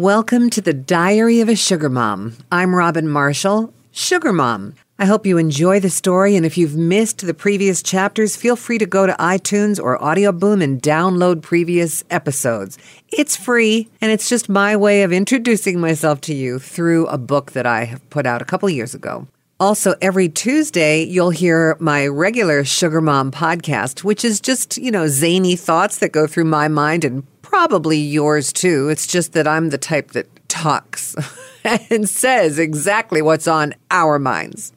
Welcome 0.00 0.48
to 0.50 0.62
the 0.62 0.72
Diary 0.72 1.42
of 1.42 1.50
a 1.50 1.54
Sugar 1.54 1.90
Mom. 1.90 2.34
I'm 2.50 2.74
Robin 2.74 3.06
Marshall, 3.06 3.74
Sugar 3.92 4.32
Mom. 4.32 4.72
I 4.98 5.04
hope 5.04 5.26
you 5.26 5.36
enjoy 5.36 5.78
the 5.78 5.90
story, 5.90 6.36
and 6.36 6.46
if 6.46 6.56
you've 6.56 6.74
missed 6.74 7.18
the 7.18 7.34
previous 7.34 7.82
chapters, 7.82 8.34
feel 8.34 8.56
free 8.56 8.78
to 8.78 8.86
go 8.86 9.04
to 9.06 9.12
iTunes 9.20 9.78
or 9.78 10.02
Audio 10.02 10.32
Boom 10.32 10.62
and 10.62 10.80
download 10.80 11.42
previous 11.42 12.02
episodes. 12.08 12.78
It's 13.10 13.36
free, 13.36 13.90
and 14.00 14.10
it's 14.10 14.30
just 14.30 14.48
my 14.48 14.74
way 14.74 15.02
of 15.02 15.12
introducing 15.12 15.78
myself 15.78 16.22
to 16.22 16.34
you 16.34 16.58
through 16.58 17.06
a 17.08 17.18
book 17.18 17.52
that 17.52 17.66
I 17.66 17.84
have 17.84 18.08
put 18.08 18.24
out 18.24 18.40
a 18.40 18.46
couple 18.46 18.70
years 18.70 18.94
ago. 18.94 19.28
Also, 19.60 19.94
every 20.00 20.30
Tuesday, 20.30 21.02
you'll 21.02 21.28
hear 21.28 21.76
my 21.78 22.06
regular 22.06 22.64
Sugar 22.64 23.02
Mom 23.02 23.30
podcast, 23.30 24.02
which 24.02 24.24
is 24.24 24.40
just, 24.40 24.78
you 24.78 24.90
know, 24.90 25.08
zany 25.08 25.56
thoughts 25.56 25.98
that 25.98 26.12
go 26.12 26.26
through 26.26 26.46
my 26.46 26.68
mind 26.68 27.04
and 27.04 27.22
probably 27.50 27.98
yours 27.98 28.52
too. 28.52 28.88
It's 28.88 29.08
just 29.08 29.32
that 29.32 29.48
I'm 29.48 29.70
the 29.70 29.78
type 29.78 30.12
that 30.12 30.28
talks 30.48 31.16
and 31.90 32.08
says 32.08 32.58
exactly 32.58 33.20
what's 33.20 33.48
on 33.48 33.74
our 33.90 34.18
minds. 34.18 34.72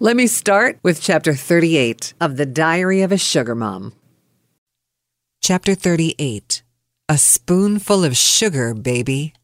Let 0.00 0.16
me 0.16 0.26
start 0.26 0.80
with 0.82 1.00
chapter 1.00 1.32
38 1.34 2.14
of 2.20 2.36
The 2.36 2.46
Diary 2.46 3.02
of 3.02 3.12
a 3.12 3.18
Sugar 3.18 3.54
Mom. 3.54 3.92
Chapter 5.40 5.76
38 5.76 6.62
A 7.08 7.16
Spoonful 7.18 8.04
of 8.04 8.16
Sugar, 8.16 8.74
Baby. 8.74 9.34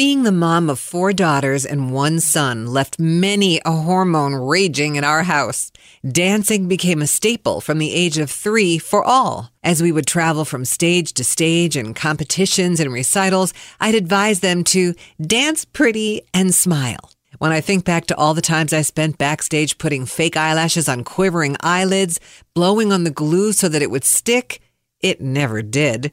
Being 0.00 0.22
the 0.22 0.32
mom 0.32 0.70
of 0.70 0.78
four 0.78 1.12
daughters 1.12 1.66
and 1.66 1.92
one 1.92 2.20
son 2.20 2.68
left 2.68 2.98
many 2.98 3.60
a 3.66 3.70
hormone 3.70 4.34
raging 4.34 4.96
in 4.96 5.04
our 5.04 5.24
house. 5.24 5.70
Dancing 6.10 6.68
became 6.68 7.02
a 7.02 7.06
staple 7.06 7.60
from 7.60 7.76
the 7.76 7.92
age 7.92 8.16
of 8.16 8.30
three 8.30 8.78
for 8.78 9.04
all. 9.04 9.52
As 9.62 9.82
we 9.82 9.92
would 9.92 10.06
travel 10.06 10.46
from 10.46 10.64
stage 10.64 11.12
to 11.12 11.22
stage 11.22 11.76
in 11.76 11.92
competitions 11.92 12.80
and 12.80 12.90
recitals, 12.90 13.52
I'd 13.78 13.94
advise 13.94 14.40
them 14.40 14.64
to 14.72 14.94
dance 15.20 15.66
pretty 15.66 16.22
and 16.32 16.54
smile. 16.54 17.12
When 17.36 17.52
I 17.52 17.60
think 17.60 17.84
back 17.84 18.06
to 18.06 18.16
all 18.16 18.32
the 18.32 18.40
times 18.40 18.72
I 18.72 18.80
spent 18.80 19.18
backstage 19.18 19.76
putting 19.76 20.06
fake 20.06 20.34
eyelashes 20.34 20.88
on 20.88 21.04
quivering 21.04 21.58
eyelids, 21.60 22.18
blowing 22.54 22.90
on 22.90 23.04
the 23.04 23.10
glue 23.10 23.52
so 23.52 23.68
that 23.68 23.82
it 23.82 23.90
would 23.90 24.04
stick, 24.04 24.62
it 25.00 25.20
never 25.20 25.60
did. 25.60 26.10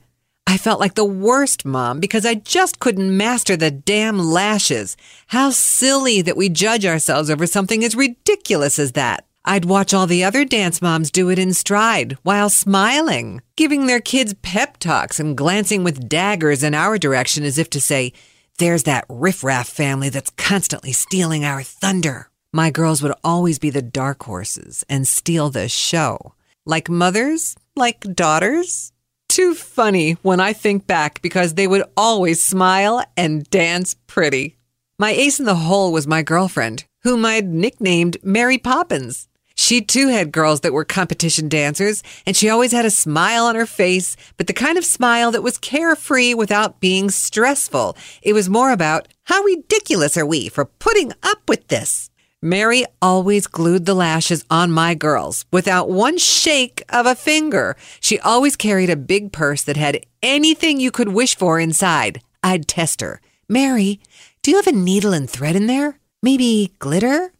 I 0.50 0.58
felt 0.58 0.80
like 0.80 0.96
the 0.96 1.04
worst 1.04 1.66
mom 1.66 2.00
because 2.00 2.26
I 2.26 2.36
just 2.36 2.80
couldn't 2.80 3.18
master 3.18 3.58
the 3.58 3.70
damn 3.70 4.18
lashes. 4.18 4.96
How 5.28 5.50
silly 5.50 6.22
that 6.22 6.38
we 6.38 6.48
judge 6.48 6.86
ourselves 6.86 7.30
over 7.30 7.46
something 7.46 7.84
as 7.84 7.98
ridiculous 7.98 8.80
as 8.80 8.94
that. 8.94 9.26
I'd 9.44 9.66
watch 9.66 9.94
all 9.94 10.08
the 10.08 10.24
other 10.24 10.46
dance 10.46 10.82
moms 10.82 11.12
do 11.12 11.30
it 11.30 11.38
in 11.38 11.54
stride 11.54 12.18
while 12.24 12.50
smiling, 12.50 13.42
giving 13.58 13.88
their 13.88 14.00
kids 14.00 14.36
pep 14.42 14.78
talks 14.78 15.20
and 15.20 15.36
glancing 15.36 15.84
with 15.84 16.08
daggers 16.08 16.64
in 16.64 16.74
our 16.74 16.98
direction 16.98 17.44
as 17.44 17.58
if 17.58 17.70
to 17.72 17.82
say, 17.82 18.14
there's 18.58 18.84
that 18.84 19.06
riffraff 19.10 19.68
family 19.68 20.08
that's 20.08 20.32
constantly 20.32 20.94
stealing 20.94 21.44
our 21.44 21.62
thunder. 21.62 22.30
My 22.54 22.72
girls 22.72 23.04
would 23.04 23.14
always 23.22 23.60
be 23.60 23.70
the 23.70 23.82
dark 23.82 24.24
horses 24.24 24.86
and 24.90 25.06
steal 25.06 25.50
the 25.50 25.68
show. 25.68 26.36
Like 26.66 26.90
mothers, 26.90 27.58
like 27.76 28.00
daughters, 28.16 28.94
too 29.28 29.54
funny 29.54 30.14
when 30.22 30.40
I 30.40 30.54
think 30.54 30.88
back 30.88 31.22
because 31.22 31.54
they 31.54 31.68
would 31.68 31.84
always 31.96 32.44
smile 32.44 33.04
and 33.16 33.50
dance 33.50 33.96
pretty. 34.08 34.58
My 35.00 35.12
ace 35.12 35.40
in 35.40 35.46
the 35.46 35.56
hole 35.56 35.92
was 35.92 36.08
my 36.08 36.24
girlfriend, 36.24 36.86
whom 37.04 37.24
I'd 37.26 37.48
nicknamed 37.48 38.18
Mary 38.24 38.58
Poppins. 38.58 39.28
She 39.56 39.82
too 39.82 40.10
had 40.10 40.32
girls 40.32 40.62
that 40.62 40.74
were 40.74 40.86
competition 40.86 41.50
dancers, 41.50 42.04
and 42.26 42.36
she 42.36 42.48
always 42.48 42.72
had 42.72 42.86
a 42.86 42.92
smile 42.92 43.46
on 43.46 43.56
her 43.56 43.66
face, 43.66 44.16
but 44.38 44.46
the 44.46 44.54
kind 44.54 44.78
of 44.78 44.86
smile 44.86 45.32
that 45.32 45.42
was 45.42 45.58
carefree 45.58 46.36
without 46.36 46.80
being 46.80 47.10
stressful. 47.10 47.98
It 48.22 48.34
was 48.34 48.50
more 48.50 48.72
about, 48.72 49.08
how 49.24 49.42
ridiculous 49.44 50.16
are 50.16 50.26
we 50.28 50.48
for 50.50 50.66
putting 50.66 51.12
up 51.24 51.42
with 51.48 51.68
this? 51.70 52.12
Mary 52.48 52.86
always 53.02 53.46
glued 53.46 53.86
the 53.86 53.94
lashes 53.94 54.46
on 54.50 54.72
my 54.72 54.96
girls 54.96 55.44
without 55.52 55.90
one 55.90 56.18
shake 56.18 56.82
of 56.88 57.06
a 57.06 57.14
finger. 57.14 57.76
She 58.00 58.20
always 58.20 58.56
carried 58.56 58.90
a 58.90 58.96
big 58.96 59.34
purse 59.34 59.64
that 59.64 59.76
had 59.76 60.06
anything 60.24 60.80
you 60.80 60.90
could 60.90 61.10
wish 61.10 61.36
for 61.36 61.60
inside. 61.60 62.22
I'd 62.42 62.66
test 62.66 63.02
her. 63.02 63.20
Mary, 63.50 64.00
do 64.44 64.52
you 64.52 64.58
have 64.58 64.68
a 64.68 64.72
needle 64.72 65.12
and 65.12 65.30
thread 65.30 65.58
in 65.58 65.68
there? 65.68 66.00
Maybe 66.24 66.72
glitter? 66.80 67.34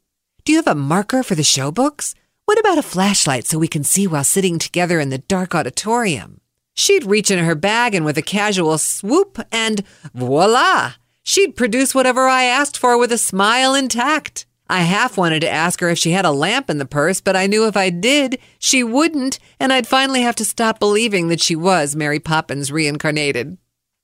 Do 0.44 0.52
you 0.52 0.58
have 0.58 0.68
a 0.68 0.76
marker 0.76 1.24
for 1.24 1.36
the 1.36 1.44
show 1.44 1.72
books? 1.72 2.14
What 2.44 2.60
about 2.60 2.78
a 2.78 2.84
flashlight 2.84 3.48
so 3.48 3.58
we 3.58 3.70
can 3.70 3.86
see 3.86 4.08
while 4.08 4.26
sitting 4.26 4.60
together 4.60 5.00
in 5.00 5.10
the 5.10 5.20
dark 5.20 5.56
auditorium? 5.56 6.42
She'd 6.74 7.06
reach 7.06 7.32
in 7.32 7.40
her 7.40 7.56
bag 7.56 7.96
and 7.96 8.04
with 8.04 8.18
a 8.18 8.22
casual 8.22 8.78
swoop 8.78 9.40
and 9.54 9.84
voila! 10.14 10.96
She'd 11.24 11.56
produce 11.56 11.96
whatever 11.96 12.28
I 12.28 12.44
asked 12.44 12.78
for 12.78 12.98
with 12.98 13.14
a 13.14 13.18
smile 13.18 13.74
intact. 13.74 14.46
I 14.70 14.82
half 14.82 15.18
wanted 15.18 15.40
to 15.42 15.50
ask 15.50 15.80
her 15.80 15.90
if 15.90 15.98
she 15.98 16.12
had 16.12 16.26
a 16.26 16.32
lamp 16.32 16.70
in 16.70 16.78
the 16.78 16.86
purse, 16.86 17.22
but 17.22 17.36
I 17.36 17.48
knew 17.48 17.68
if 17.68 17.78
I 17.78 17.90
did, 17.90 18.40
she 18.60 18.84
wouldn't, 18.84 19.40
and 19.60 19.72
I'd 19.72 19.88
finally 19.88 20.22
have 20.22 20.36
to 20.38 20.46
stop 20.46 20.80
believing 20.80 21.30
that 21.30 21.42
she 21.42 21.56
was 21.56 21.96
Mary 21.96 22.20
Poppins 22.20 22.72
reincarnated. 22.72 23.58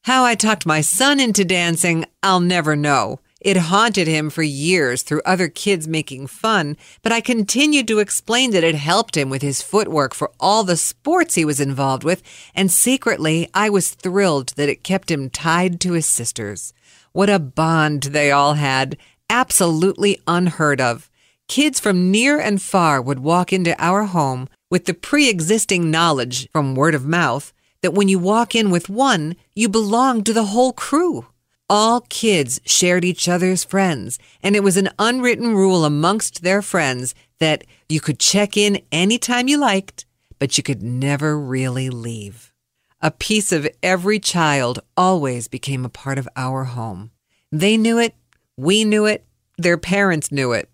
How 0.03 0.23
I 0.23 0.35
talked 0.35 0.65
my 0.65 0.81
son 0.81 1.19
into 1.19 1.45
dancing, 1.45 2.05
I'll 2.21 2.39
never 2.39 2.75
know. 2.75 3.19
It 3.43 3.57
haunted 3.57 4.07
him 4.07 4.29
for 4.29 4.41
years 4.41 5.03
through 5.03 5.21
other 5.25 5.49
kids 5.49 5.85
making 5.85 6.27
fun, 6.27 6.77
but 7.01 7.11
I 7.11 7.19
continued 7.19 7.89
to 7.89 7.99
explain 7.99 8.51
that 8.51 8.63
it 8.63 8.75
helped 8.75 9.17
him 9.17 9.29
with 9.29 9.41
his 9.41 9.61
footwork 9.61 10.13
for 10.13 10.31
all 10.39 10.63
the 10.63 10.77
sports 10.77 11.35
he 11.35 11.43
was 11.43 11.59
involved 11.59 12.05
with, 12.05 12.23
and 12.55 12.71
secretly 12.71 13.49
I 13.53 13.69
was 13.69 13.91
thrilled 13.91 14.53
that 14.55 14.69
it 14.69 14.83
kept 14.83 15.11
him 15.11 15.29
tied 15.29 15.81
to 15.81 15.91
his 15.91 16.05
sisters. 16.05 16.73
What 17.11 17.29
a 17.29 17.37
bond 17.37 18.03
they 18.03 18.31
all 18.31 18.53
had, 18.53 18.97
absolutely 19.33 20.21
unheard 20.27 20.79
of. 20.79 21.09
Kids 21.47 21.79
from 21.79 22.11
near 22.11 22.39
and 22.39 22.61
far 22.61 23.01
would 23.01 23.19
walk 23.19 23.51
into 23.51 23.75
our 23.83 24.03
home 24.03 24.47
with 24.69 24.85
the 24.85 24.93
pre 24.93 25.27
existing 25.27 25.89
knowledge 25.91 26.47
from 26.51 26.75
word 26.75 26.95
of 26.95 27.05
mouth 27.05 27.51
that 27.81 27.93
when 27.93 28.07
you 28.07 28.19
walk 28.19 28.55
in 28.55 28.69
with 28.69 28.87
one, 28.87 29.35
you 29.53 29.67
belong 29.67 30.23
to 30.23 30.33
the 30.33 30.45
whole 30.45 30.71
crew. 30.71 31.25
All 31.69 32.01
kids 32.01 32.61
shared 32.65 33.03
each 33.03 33.27
other's 33.27 33.63
friends, 33.63 34.19
and 34.43 34.55
it 34.55 34.63
was 34.63 34.77
an 34.77 34.89
unwritten 34.99 35.55
rule 35.55 35.83
amongst 35.83 36.43
their 36.43 36.61
friends 36.61 37.15
that 37.39 37.65
you 37.89 37.99
could 37.99 38.19
check 38.19 38.55
in 38.55 38.81
anytime 38.91 39.47
you 39.47 39.57
liked, 39.57 40.05
but 40.37 40.57
you 40.57 40.63
could 40.63 40.83
never 40.83 41.37
really 41.39 41.89
leave. 41.89 42.53
A 43.01 43.11
piece 43.11 43.51
of 43.51 43.67
every 43.81 44.19
child 44.19 44.79
always 44.95 45.47
became 45.47 45.83
a 45.83 45.89
part 45.89 46.17
of 46.17 46.29
our 46.35 46.65
home. 46.65 47.11
They 47.51 47.75
knew 47.75 47.97
it, 47.97 48.15
we 48.57 48.85
knew 48.85 49.05
it, 49.05 49.25
their 49.57 49.77
parents 49.77 50.31
knew 50.31 50.51
it. 50.51 50.69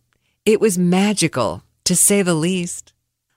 It 0.45 0.59
was 0.59 0.77
magical, 0.77 1.63
to 1.85 1.95
say 1.95 2.21
the 2.21 2.33
least. 2.33 2.93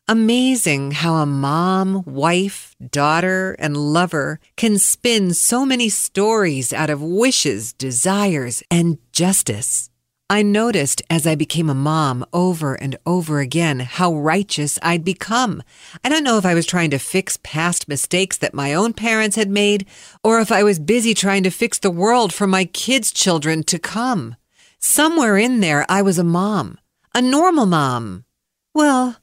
Amazing 0.09 0.91
how 0.91 1.15
a 1.15 1.27
mom, 1.27 2.03
wife, 2.05 2.75
daughter, 2.91 3.55
and 3.59 3.77
lover 3.77 4.41
can 4.57 4.79
spin 4.79 5.33
so 5.33 5.65
many 5.65 5.89
stories 5.89 6.73
out 6.73 6.91
of 6.91 7.03
wishes, 7.03 7.73
desires, 7.73 8.63
and 8.71 8.99
justice. 9.13 9.91
I 10.33 10.41
noticed 10.41 11.03
as 11.11 11.27
I 11.27 11.35
became 11.35 11.69
a 11.69 11.75
mom 11.75 12.25
over 12.33 12.73
and 12.73 12.97
over 13.05 13.41
again 13.41 13.81
how 13.81 14.15
righteous 14.15 14.79
I'd 14.81 15.05
become. 15.05 15.63
I 16.03 16.09
don't 16.09 16.25
know 16.25 16.39
if 16.39 16.47
I 16.47 16.55
was 16.55 16.65
trying 16.65 16.89
to 16.93 16.99
fix 16.99 17.39
past 17.43 17.87
mistakes 17.87 18.39
that 18.39 18.55
my 18.55 18.73
own 18.73 18.95
parents 18.95 19.37
had 19.37 19.51
made, 19.51 19.85
or 20.25 20.41
if 20.41 20.51
I 20.51 20.63
was 20.63 20.79
busy 20.79 21.13
trying 21.13 21.43
to 21.43 21.51
fix 21.51 21.79
the 21.79 21.91
world 21.91 22.33
for 22.33 22.47
my 22.47 22.65
kids' 22.65 23.13
children 23.13 23.63
to 23.65 23.79
come. 23.79 24.37
Somewhere 24.79 25.37
in 25.37 25.61
there, 25.61 25.85
I 25.91 26.01
was 26.01 26.17
a 26.17 26.25
mom, 26.25 26.79
a 27.15 27.21
normal 27.21 27.67
mom. 27.67 28.25
Well, 28.73 29.19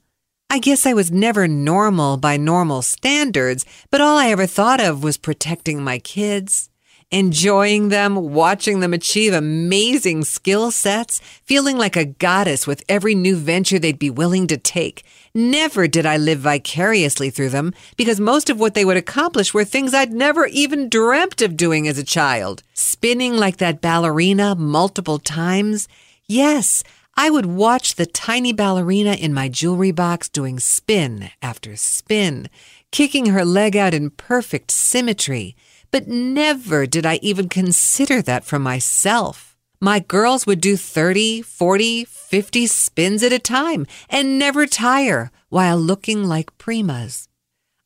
I 0.47 0.59
guess 0.59 0.85
I 0.85 0.93
was 0.93 1.09
never 1.09 1.47
normal 1.47 2.17
by 2.17 2.37
normal 2.37 2.83
standards, 2.83 3.65
but 3.89 3.99
all 3.99 4.19
I 4.19 4.27
ever 4.27 4.45
thought 4.45 4.79
of 4.79 5.01
was 5.01 5.17
protecting 5.17 5.83
my 5.83 5.97
kids, 5.97 6.69
enjoying 7.11 7.89
them, 7.89 8.15
watching 8.15 8.79
them 8.79 8.93
achieve 8.93 9.33
amazing 9.33 10.23
skill 10.23 10.71
sets, 10.71 11.19
feeling 11.43 11.77
like 11.77 11.95
a 11.95 12.05
goddess 12.05 12.67
with 12.67 12.83
every 12.87 13.15
new 13.15 13.35
venture 13.35 13.79
they'd 13.79 13.97
be 13.97 14.09
willing 14.09 14.47
to 14.47 14.57
take. 14.57 15.03
Never 15.33 15.87
did 15.87 16.05
I 16.05 16.17
live 16.17 16.39
vicariously 16.39 17.29
through 17.29 17.49
them 17.49 17.73
because 17.97 18.19
most 18.19 18.49
of 18.49 18.59
what 18.59 18.73
they 18.73 18.85
would 18.85 18.97
accomplish 18.97 19.53
were 19.53 19.65
things 19.65 19.93
I'd 19.93 20.11
never 20.11 20.45
even 20.47 20.89
dreamt 20.89 21.41
of 21.41 21.57
doing 21.57 21.87
as 21.87 21.97
a 21.97 22.03
child. 22.03 22.63
Spinning 22.73 23.37
like 23.37 23.57
that 23.57 23.81
ballerina 23.81 24.55
multiple 24.55 25.19
times. 25.19 25.87
Yes, 26.27 26.83
I 27.15 27.29
would 27.29 27.45
watch 27.45 27.95
the 27.95 28.05
tiny 28.05 28.53
ballerina 28.53 29.13
in 29.13 29.33
my 29.33 29.49
jewelry 29.49 29.91
box 29.91 30.29
doing 30.29 30.59
spin 30.59 31.31
after 31.41 31.75
spin, 31.75 32.49
kicking 32.91 33.27
her 33.27 33.43
leg 33.43 33.75
out 33.75 33.93
in 33.93 34.11
perfect 34.11 34.71
symmetry. 34.71 35.55
But 35.91 36.07
never 36.07 36.85
did 36.85 37.05
I 37.05 37.19
even 37.21 37.49
consider 37.49 38.21
that 38.21 38.45
for 38.45 38.59
myself. 38.59 39.55
My 39.81 39.99
girls 39.99 40.45
would 40.45 40.61
do 40.61 40.75
30, 40.75 41.41
40, 41.41 42.05
50 42.05 42.67
spins 42.67 43.23
at 43.23 43.31
a 43.31 43.39
time 43.39 43.87
and 44.09 44.37
never 44.37 44.67
tire 44.67 45.31
while 45.49 45.77
looking 45.77 46.25
like 46.25 46.57
primas. 46.57 47.27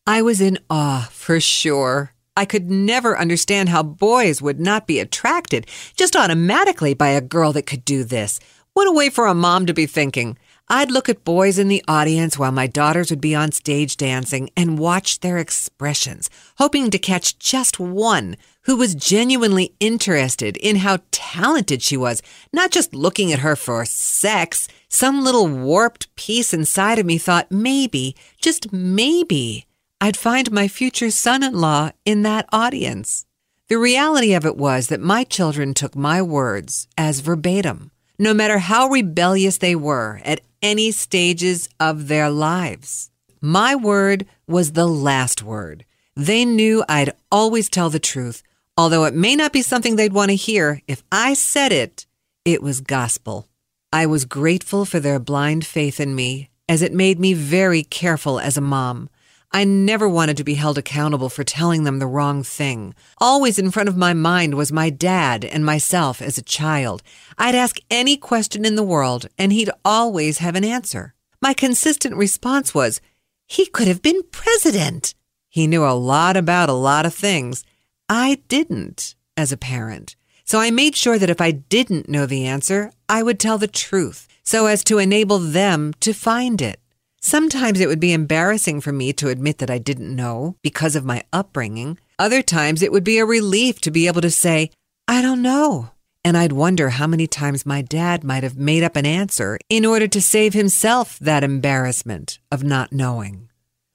I 0.05 0.21
was 0.21 0.41
in 0.41 0.57
awe 0.69 1.07
for 1.11 1.39
sure. 1.39 2.13
I 2.35 2.45
could 2.45 2.69
never 2.69 3.17
understand 3.17 3.69
how 3.69 3.83
boys 3.83 4.41
would 4.41 4.59
not 4.59 4.87
be 4.87 4.99
attracted 4.99 5.67
just 5.95 6.15
automatically 6.15 6.93
by 6.93 7.09
a 7.09 7.21
girl 7.21 7.53
that 7.53 7.67
could 7.67 7.85
do 7.85 8.03
this. 8.03 8.39
What 8.73 8.87
a 8.87 8.91
way 8.91 9.09
for 9.09 9.27
a 9.27 9.35
mom 9.35 9.67
to 9.67 9.73
be 9.73 9.85
thinking. 9.85 10.37
I'd 10.69 10.91
look 10.91 11.09
at 11.09 11.25
boys 11.25 11.59
in 11.59 11.67
the 11.67 11.83
audience 11.87 12.39
while 12.39 12.51
my 12.51 12.67
daughters 12.67 13.09
would 13.09 13.19
be 13.19 13.35
on 13.35 13.51
stage 13.51 13.97
dancing 13.97 14.49
and 14.55 14.79
watch 14.79 15.19
their 15.19 15.37
expressions, 15.37 16.29
hoping 16.57 16.89
to 16.89 16.97
catch 16.97 17.37
just 17.37 17.79
one 17.79 18.37
who 18.63 18.77
was 18.77 18.95
genuinely 18.95 19.75
interested 19.81 20.55
in 20.57 20.77
how 20.77 20.99
talented 21.11 21.81
she 21.81 21.97
was, 21.97 22.21
not 22.53 22.71
just 22.71 22.95
looking 22.95 23.33
at 23.33 23.39
her 23.39 23.57
for 23.57 23.83
sex. 23.83 24.69
Some 24.87 25.21
little 25.21 25.49
warped 25.49 26.15
piece 26.15 26.53
inside 26.53 26.97
of 26.97 27.05
me 27.05 27.17
thought 27.17 27.51
maybe, 27.51 28.15
just 28.41 28.71
maybe, 28.71 29.65
I'd 29.99 30.15
find 30.15 30.49
my 30.49 30.69
future 30.69 31.11
son 31.11 31.43
in 31.43 31.59
law 31.59 31.91
in 32.05 32.21
that 32.21 32.47
audience. 32.53 33.25
The 33.67 33.77
reality 33.77 34.33
of 34.33 34.45
it 34.45 34.55
was 34.55 34.87
that 34.87 35.01
my 35.01 35.23
children 35.23 35.73
took 35.73 35.95
my 35.95 36.21
words 36.21 36.87
as 36.97 37.19
verbatim, 37.19 37.91
no 38.17 38.33
matter 38.33 38.59
how 38.59 38.87
rebellious 38.87 39.57
they 39.57 39.75
were 39.75 40.21
at 40.23 40.41
any 40.61 40.91
stages 40.91 41.67
of 41.79 42.07
their 42.07 42.29
lives. 42.29 43.11
My 43.41 43.75
word 43.75 44.25
was 44.47 44.71
the 44.71 44.87
last 44.87 45.43
word. 45.43 45.85
They 46.15 46.45
knew 46.45 46.83
I'd 46.87 47.13
always 47.31 47.69
tell 47.69 47.89
the 47.89 47.99
truth, 47.99 48.43
although 48.77 49.03
it 49.05 49.13
may 49.13 49.35
not 49.35 49.51
be 49.51 49.61
something 49.61 49.95
they'd 49.95 50.13
want 50.13 50.29
to 50.29 50.35
hear. 50.35 50.81
If 50.87 51.03
I 51.11 51.33
said 51.33 51.71
it, 51.71 52.05
it 52.45 52.61
was 52.61 52.81
gospel. 52.81 53.47
I 53.91 54.05
was 54.05 54.25
grateful 54.25 54.85
for 54.85 54.99
their 54.99 55.19
blind 55.19 55.65
faith 55.65 55.99
in 55.99 56.15
me, 56.15 56.49
as 56.69 56.81
it 56.81 56.93
made 56.93 57.19
me 57.19 57.33
very 57.33 57.83
careful 57.83 58.39
as 58.39 58.57
a 58.57 58.61
mom. 58.61 59.09
I 59.55 59.65
never 59.65 60.09
wanted 60.09 60.37
to 60.37 60.43
be 60.43 60.55
held 60.55 60.79
accountable 60.79 61.29
for 61.29 61.43
telling 61.43 61.83
them 61.83 61.99
the 61.99 62.07
wrong 62.07 62.41
thing. 62.41 62.95
Always 63.19 63.59
in 63.59 63.69
front 63.69 63.87
of 63.87 63.95
my 63.95 64.11
mind 64.13 64.55
was 64.55 64.71
my 64.71 64.89
dad 64.89 65.45
and 65.45 65.63
myself 65.63 66.23
as 66.23 66.39
a 66.39 66.41
child. 66.41 67.03
I'd 67.37 67.53
ask 67.53 67.77
any 67.91 68.17
question 68.17 68.65
in 68.65 68.75
the 68.75 68.81
world, 68.81 69.27
and 69.37 69.53
he'd 69.53 69.69
always 69.85 70.39
have 70.39 70.55
an 70.55 70.65
answer. 70.65 71.13
My 71.39 71.53
consistent 71.53 72.15
response 72.15 72.73
was, 72.73 72.99
he 73.45 73.67
could 73.67 73.87
have 73.87 74.01
been 74.01 74.23
president. 74.31 75.13
He 75.49 75.67
knew 75.67 75.85
a 75.85 75.93
lot 75.93 76.35
about 76.35 76.69
a 76.69 76.73
lot 76.73 77.05
of 77.05 77.13
things. 77.13 77.63
I 78.09 78.41
didn't 78.47 79.13
as 79.37 79.51
a 79.51 79.57
parent. 79.57 80.15
So 80.45 80.59
I 80.59 80.71
made 80.71 80.95
sure 80.95 81.19
that 81.19 81.29
if 81.29 81.39
I 81.39 81.51
didn't 81.51 82.09
know 82.09 82.25
the 82.25 82.47
answer, 82.47 82.91
I 83.07 83.21
would 83.21 83.39
tell 83.39 83.59
the 83.59 83.67
truth 83.67 84.27
so 84.43 84.65
as 84.65 84.83
to 84.85 84.97
enable 84.97 85.37
them 85.37 85.93
to 85.99 86.11
find 86.11 86.59
it. 86.59 86.79
Sometimes 87.25 87.79
it 87.79 87.87
would 87.87 88.01
be 88.01 88.11
embarrassing 88.11 88.81
for 88.81 88.91
me 88.91 89.13
to 89.13 89.29
admit 89.29 89.59
that 89.59 89.69
I 89.69 89.77
didn't 89.77 90.13
know 90.13 90.57
because 90.61 90.93
of 90.93 91.05
my 91.05 91.23
upbringing. 91.31 91.97
Other 92.19 92.41
times 92.41 92.81
it 92.81 92.91
would 92.91 93.05
be 93.05 93.17
a 93.17 93.25
relief 93.25 93.79
to 93.81 93.91
be 93.91 94.07
able 94.07 94.19
to 94.19 94.29
say, 94.29 94.71
I 95.07 95.21
don't 95.21 95.41
know. 95.41 95.91
And 96.25 96.35
I'd 96.35 96.51
wonder 96.51 96.89
how 96.89 97.07
many 97.07 97.25
times 97.25 97.65
my 97.65 97.81
dad 97.81 98.25
might 98.25 98.43
have 98.43 98.57
made 98.57 98.83
up 98.83 98.97
an 98.97 99.05
answer 99.05 99.57
in 99.69 99.85
order 99.85 100.05
to 100.05 100.21
save 100.21 100.53
himself 100.53 101.17
that 101.19 101.45
embarrassment 101.45 102.39
of 102.51 102.61
not 102.61 102.91
knowing. 102.91 103.49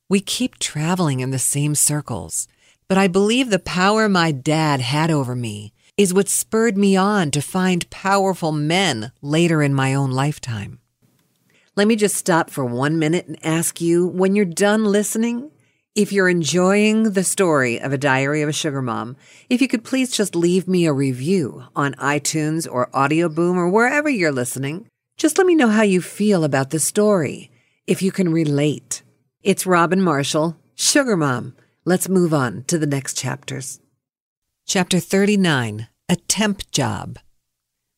We 0.09 0.21
keep 0.21 0.59
traveling 0.59 1.21
in 1.21 1.31
the 1.31 1.39
same 1.39 1.75
circles, 1.75 2.49
but 2.89 2.97
I 2.97 3.09
believe 3.09 3.51
the 3.51 3.59
power 3.59 4.09
my 4.09 4.33
dad 4.33 4.81
had 4.81 5.11
over 5.11 5.37
me 5.37 5.75
is 5.99 6.15
what 6.15 6.31
spurred 6.31 6.79
me 6.79 6.97
on 6.97 7.31
to 7.33 7.43
find 7.43 7.91
powerful 7.91 8.53
men 8.53 9.13
later 9.21 9.63
in 9.63 9.75
my 9.75 9.93
own 9.93 10.13
lifetime. 10.13 10.81
Let 11.79 11.87
me 11.87 11.95
just 11.95 12.17
stop 12.17 12.51
for 12.51 12.65
one 12.65 12.99
minute 12.99 13.29
and 13.29 13.39
ask 13.47 13.81
you 13.81 14.05
when 14.05 14.35
you're 14.35 14.45
done 14.45 14.85
listening, 14.85 15.53
if 15.95 16.13
you're 16.13 16.29
enjoying 16.29 17.13
the 17.13 17.23
story 17.23 17.81
of 17.81 17.93
a 17.93 17.97
diary 17.97 18.43
of 18.43 18.49
a 18.49 18.53
sugar 18.53 18.83
mom, 18.83 19.17
if 19.49 19.63
you 19.63 19.69
could 19.69 19.85
please 19.85 20.11
just 20.11 20.35
leave 20.35 20.67
me 20.67 20.87
a 20.87 20.93
review 20.93 21.63
on 21.77 21.95
iTunes 21.95 22.67
or 22.69 22.91
Audio 22.93 23.29
Boom 23.29 23.57
or 23.57 23.69
wherever 23.69 24.11
you're 24.11 24.33
listening. 24.33 24.89
Just 25.17 25.39
let 25.39 25.47
me 25.47 25.55
know 25.55 25.69
how 25.69 25.83
you 25.83 26.03
feel 26.03 26.43
about 26.43 26.71
the 26.71 26.81
story, 26.81 27.49
if 27.87 28.03
you 28.03 28.11
can 28.11 28.33
relate. 28.33 29.05
It's 29.45 29.65
Robin 29.65 30.03
Marshall, 30.03 30.57
Sugar 30.75 31.17
Mom. 31.17 31.55
Let's 31.85 32.09
move 32.09 32.35
on 32.35 32.65
to 32.65 32.79
the 32.79 32.89
next 32.89 33.17
chapters. 33.17 33.79
Chapter 34.67 34.99
39 34.99 35.87
A 36.09 36.17
Temp 36.17 36.69
Job. 36.73 37.21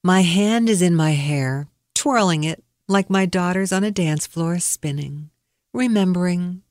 My 0.05 0.21
hand 0.21 0.69
is 0.69 0.83
in 0.83 0.95
my 0.95 1.13
hair, 1.13 1.67
twirling 1.95 2.45
it 2.45 2.63
like 2.91 3.09
my 3.09 3.25
daughters 3.25 3.73
on 3.73 3.85
a 3.85 3.91
dance 3.91 4.27
floor 4.27 4.59
spinning, 4.59 5.31
remembering, 5.73 6.63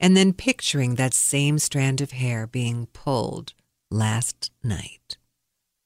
and 0.00 0.16
then 0.16 0.32
picturing 0.32 0.94
that 0.94 1.12
same 1.12 1.58
strand 1.58 2.00
of 2.00 2.12
hair 2.12 2.46
being 2.46 2.86
pulled 2.94 3.52
last 3.90 4.50
night. 4.64 5.18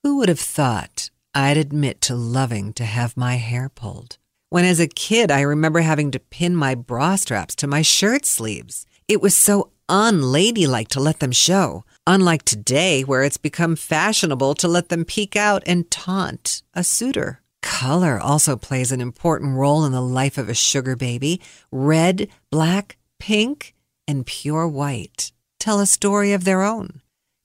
Who 0.03 0.19
would 0.19 0.29
have 0.29 0.41
thought 0.41 1.11
I'd 1.35 1.57
admit 1.57 2.01
to 2.03 2.15
loving 2.15 2.73
to 2.75 2.85
have 2.85 3.17
my 3.17 3.35
hair 3.35 3.69
pulled? 3.69 4.19
When 4.49 4.65
as 4.65 4.81
a 4.81 4.87
kid, 4.87 5.31
I 5.31 5.43
remember 5.43 5.81
having 5.81 6.11
to 6.13 6.19
pin 6.19 6.55
my 6.57 6.75
bra 6.75 7.17
straps 7.17 7.55
to 7.57 7.67
my 7.67 7.83
shirt 7.83 8.25
sleeves. 8.25 8.87
It 9.09 9.21
was 9.21 9.37
so 9.37 9.71
unladylike 9.89 10.89
to 10.89 11.01
let 11.01 11.19
them 11.19 11.33
show, 11.33 11.85
unlike 12.07 12.45
today, 12.45 13.03
where 13.03 13.23
it's 13.23 13.37
become 13.37 13.75
fashionable 13.75 14.55
to 14.55 14.69
let 14.69 14.89
them 14.89 15.05
peek 15.05 15.35
out 15.37 15.63
and 15.67 15.91
taunt 15.91 16.63
a 16.75 16.85
suitor. 16.85 17.40
Color 17.81 18.21
also 18.21 18.57
plays 18.57 18.93
an 18.93 19.01
important 19.01 19.57
role 19.57 19.87
in 19.87 19.93
the 19.93 20.03
life 20.03 20.37
of 20.37 20.51
a 20.51 20.55
sugar 20.55 20.97
baby. 20.97 21.41
Red, 21.73 22.29
black, 22.51 22.99
pink, 23.19 23.75
and 24.07 24.27
pure 24.27 24.69
white 24.69 25.33
tell 25.59 25.81
a 25.81 25.87
story 25.87 26.35
of 26.35 26.45
their 26.45 26.61
own. 26.61 27.01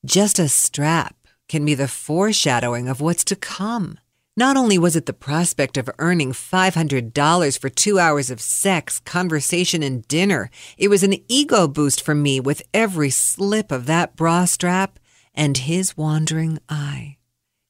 Just 0.05 0.37
a 0.37 0.49
strap 0.49 1.15
can 1.47 1.63
be 1.63 1.73
the 1.73 1.87
foreshadowing 1.87 2.89
of 2.89 2.99
what's 2.99 3.23
to 3.23 3.37
come. 3.37 3.97
Not 4.35 4.57
only 4.57 4.77
was 4.77 4.97
it 4.97 5.05
the 5.05 5.13
prospect 5.13 5.77
of 5.77 5.89
earning 5.99 6.33
$500 6.33 7.57
for 7.57 7.69
two 7.69 7.97
hours 7.97 8.29
of 8.29 8.41
sex, 8.41 8.99
conversation, 8.99 9.81
and 9.81 10.05
dinner, 10.09 10.51
it 10.77 10.89
was 10.89 11.01
an 11.01 11.15
ego 11.29 11.65
boost 11.65 12.03
for 12.03 12.13
me 12.13 12.41
with 12.41 12.61
every 12.73 13.09
slip 13.09 13.71
of 13.71 13.85
that 13.85 14.17
bra 14.17 14.43
strap 14.43 14.99
and 15.33 15.59
his 15.59 15.95
wandering 15.95 16.59
eye. 16.67 17.15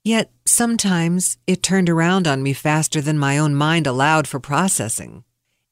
Yet 0.05 0.31
sometimes 0.45 1.39
it 1.47 1.63
turned 1.63 1.89
around 1.89 2.27
on 2.27 2.43
me 2.43 2.53
faster 2.53 3.01
than 3.01 3.17
my 3.17 3.39
own 3.39 3.55
mind 3.55 3.88
allowed 3.88 4.27
for 4.27 4.39
processing. 4.39 5.24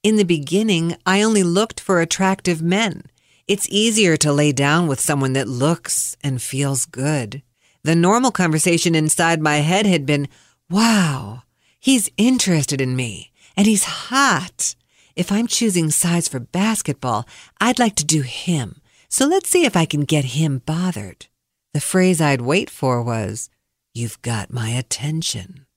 In 0.02 0.16
the 0.16 0.24
beginning, 0.24 0.98
I 1.06 1.22
only 1.22 1.44
looked 1.44 1.80
for 1.80 2.02
attractive 2.02 2.60
men. 2.60 3.04
It's 3.48 3.70
easier 3.70 4.18
to 4.18 4.34
lay 4.34 4.52
down 4.52 4.88
with 4.88 5.00
someone 5.00 5.34
that 5.34 5.48
looks 5.48 6.18
and 6.24 6.42
feels 6.42 6.88
good. 6.88 7.44
The 7.84 7.96
normal 7.96 8.32
conversation 8.32 8.96
inside 8.96 9.40
my 9.40 9.58
head 9.58 9.86
had 9.86 10.04
been, 10.04 10.28
wow, 10.68 11.44
he's 11.80 12.10
interested 12.18 12.82
in 12.82 12.96
me 12.96 13.32
and 13.56 13.68
he's 13.68 13.84
hot. 13.84 14.74
If 15.16 15.32
I'm 15.32 15.46
choosing 15.46 15.92
sides 15.92 16.28
for 16.28 16.40
basketball, 16.40 17.28
I'd 17.62 17.78
like 17.78 17.96
to 17.98 18.06
do 18.06 18.24
him. 18.24 18.82
So 19.10 19.28
let's 19.28 19.50
see 19.50 19.64
if 19.64 19.78
I 19.78 19.86
can 19.86 20.06
get 20.06 20.26
him 20.26 20.64
bothered. 20.66 21.28
The 21.76 21.82
phrase 21.82 22.20
I'd 22.20 22.42
wait 22.42 22.72
for 22.72 23.04
was, 23.04 23.52
You've 23.96 24.20
got 24.24 24.52
my 24.52 24.70
attention. 24.70 25.68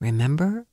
Remember? 0.00 0.66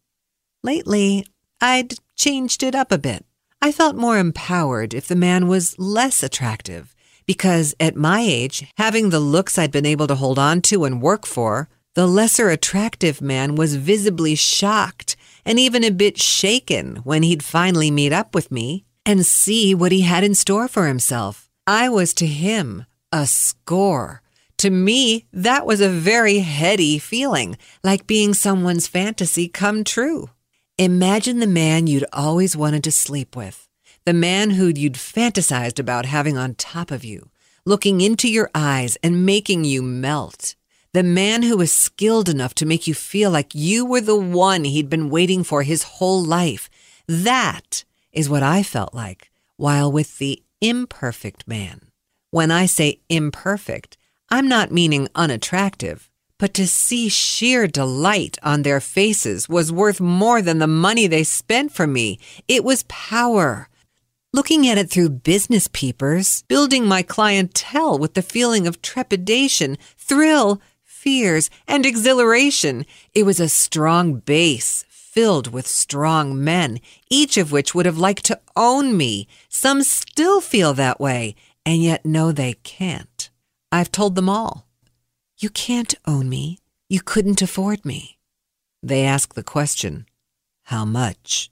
Lately, 0.63 1.27
I'd 1.61 1.93
changed 2.15 2.63
it 2.63 2.73
up 2.73 2.91
a 2.91 2.97
bit. 2.97 3.23
I 3.61 3.71
felt 3.71 3.95
more 3.95 4.17
empowered 4.17 4.95
if 4.95 5.07
the 5.07 5.15
man 5.15 5.47
was 5.47 5.77
less 5.77 6.23
attractive, 6.23 6.95
because 7.27 7.75
at 7.79 7.95
my 7.95 8.21
age, 8.21 8.71
having 8.77 9.11
the 9.11 9.19
looks 9.19 9.59
I'd 9.59 9.71
been 9.71 9.85
able 9.85 10.07
to 10.07 10.15
hold 10.15 10.39
on 10.39 10.59
to 10.63 10.85
and 10.85 10.99
work 10.99 11.27
for, 11.27 11.69
the 11.93 12.07
lesser 12.07 12.49
attractive 12.49 13.21
man 13.21 13.53
was 13.53 13.75
visibly 13.75 14.33
shocked 14.33 15.15
and 15.45 15.59
even 15.59 15.83
a 15.83 15.91
bit 15.91 16.19
shaken 16.19 16.97
when 16.97 17.21
he'd 17.21 17.43
finally 17.43 17.91
meet 17.91 18.11
up 18.11 18.33
with 18.33 18.51
me 18.51 18.85
and 19.05 19.23
see 19.23 19.75
what 19.75 19.91
he 19.91 20.01
had 20.01 20.23
in 20.23 20.33
store 20.33 20.67
for 20.67 20.87
himself. 20.87 21.47
I 21.67 21.89
was 21.89 22.15
to 22.15 22.25
him 22.25 22.85
a 23.11 23.27
score 23.27 24.23
to 24.57 24.69
me, 24.69 25.25
that 25.31 25.65
was 25.65 25.81
a 25.81 25.89
very 25.89 26.39
heady 26.39 26.97
feeling, 26.97 27.57
like 27.83 28.07
being 28.07 28.33
someone's 28.33 28.87
fantasy 28.87 29.47
come 29.47 29.83
true. 29.83 30.29
Imagine 30.77 31.39
the 31.39 31.47
man 31.47 31.87
you'd 31.87 32.05
always 32.13 32.57
wanted 32.57 32.83
to 32.83 32.91
sleep 32.91 33.35
with, 33.35 33.67
the 34.05 34.13
man 34.13 34.51
who 34.51 34.67
you'd 34.67 34.93
fantasized 34.93 35.79
about 35.79 36.05
having 36.05 36.37
on 36.37 36.55
top 36.55 36.91
of 36.91 37.03
you, 37.03 37.29
looking 37.65 38.01
into 38.01 38.29
your 38.29 38.49
eyes 38.53 38.97
and 39.03 39.25
making 39.25 39.63
you 39.63 39.81
melt. 39.81 40.55
The 40.93 41.03
man 41.03 41.43
who 41.43 41.57
was 41.57 41.71
skilled 41.71 42.29
enough 42.29 42.55
to 42.55 42.65
make 42.65 42.87
you 42.87 42.93
feel 42.93 43.29
like 43.29 43.53
you 43.53 43.85
were 43.85 44.01
the 44.01 44.15
one 44.15 44.63
he'd 44.63 44.89
been 44.89 45.09
waiting 45.09 45.43
for 45.43 45.63
his 45.63 45.83
whole 45.83 46.23
life. 46.23 46.69
That 47.07 47.83
is 48.11 48.29
what 48.29 48.41
I 48.41 48.63
felt 48.63 48.93
like 48.93 49.31
while 49.57 49.91
with 49.91 50.17
the 50.17 50.41
imperfect 50.61 51.47
man. 51.47 51.81
When 52.31 52.51
I 52.51 52.65
say 52.65 53.01
imperfect, 53.09 53.97
I'm 54.29 54.49
not 54.49 54.71
meaning 54.73 55.07
unattractive, 55.15 56.09
but 56.37 56.53
to 56.55 56.67
see 56.67 57.07
sheer 57.07 57.65
delight 57.65 58.37
on 58.43 58.63
their 58.63 58.81
faces 58.81 59.47
was 59.47 59.71
worth 59.71 60.01
more 60.01 60.41
than 60.41 60.59
the 60.59 60.67
money 60.67 61.07
they 61.07 61.23
spent 61.23 61.71
for 61.71 61.87
me. 61.87 62.19
It 62.47 62.63
was 62.63 62.83
power. 62.89 63.69
looking 64.33 64.67
at 64.67 64.77
it 64.77 64.89
through 64.89 65.09
business 65.09 65.67
peepers, 65.71 66.43
building 66.43 66.85
my 66.85 67.01
clientele 67.01 67.97
with 67.97 68.13
the 68.13 68.21
feeling 68.21 68.67
of 68.67 68.81
trepidation, 68.81 69.77
thrill, 69.97 70.61
fears, 70.83 71.49
and 71.67 71.85
exhilaration. 71.85 72.85
It 73.15 73.23
was 73.23 73.39
a 73.39 73.49
strong 73.49 74.15
base 74.19 74.85
filled 74.89 75.47
with 75.53 75.65
strong 75.65 76.43
men, 76.43 76.79
each 77.09 77.37
of 77.37 77.51
which 77.51 77.73
would 77.73 77.87
have 77.87 77.97
liked 77.97 78.25
to 78.25 78.39
own 78.55 78.95
me. 78.95 79.27
Some 79.49 79.81
still 79.81 80.41
feel 80.41 80.73
that 80.75 80.99
way, 80.99 81.33
and 81.65 81.81
yet 81.81 82.05
know 82.05 82.31
they 82.31 82.53
can't. 82.61 83.16
I've 83.71 83.91
told 83.91 84.15
them 84.15 84.29
all. 84.29 84.67
You 85.37 85.49
can't 85.49 85.93
own 86.05 86.29
me. 86.29 86.59
You 86.89 87.01
couldn't 87.01 87.41
afford 87.41 87.85
me. 87.85 88.17
They 88.81 89.03
ask 89.03 89.33
the 89.33 89.43
question, 89.43 90.05
How 90.63 90.85
much? 90.85 91.51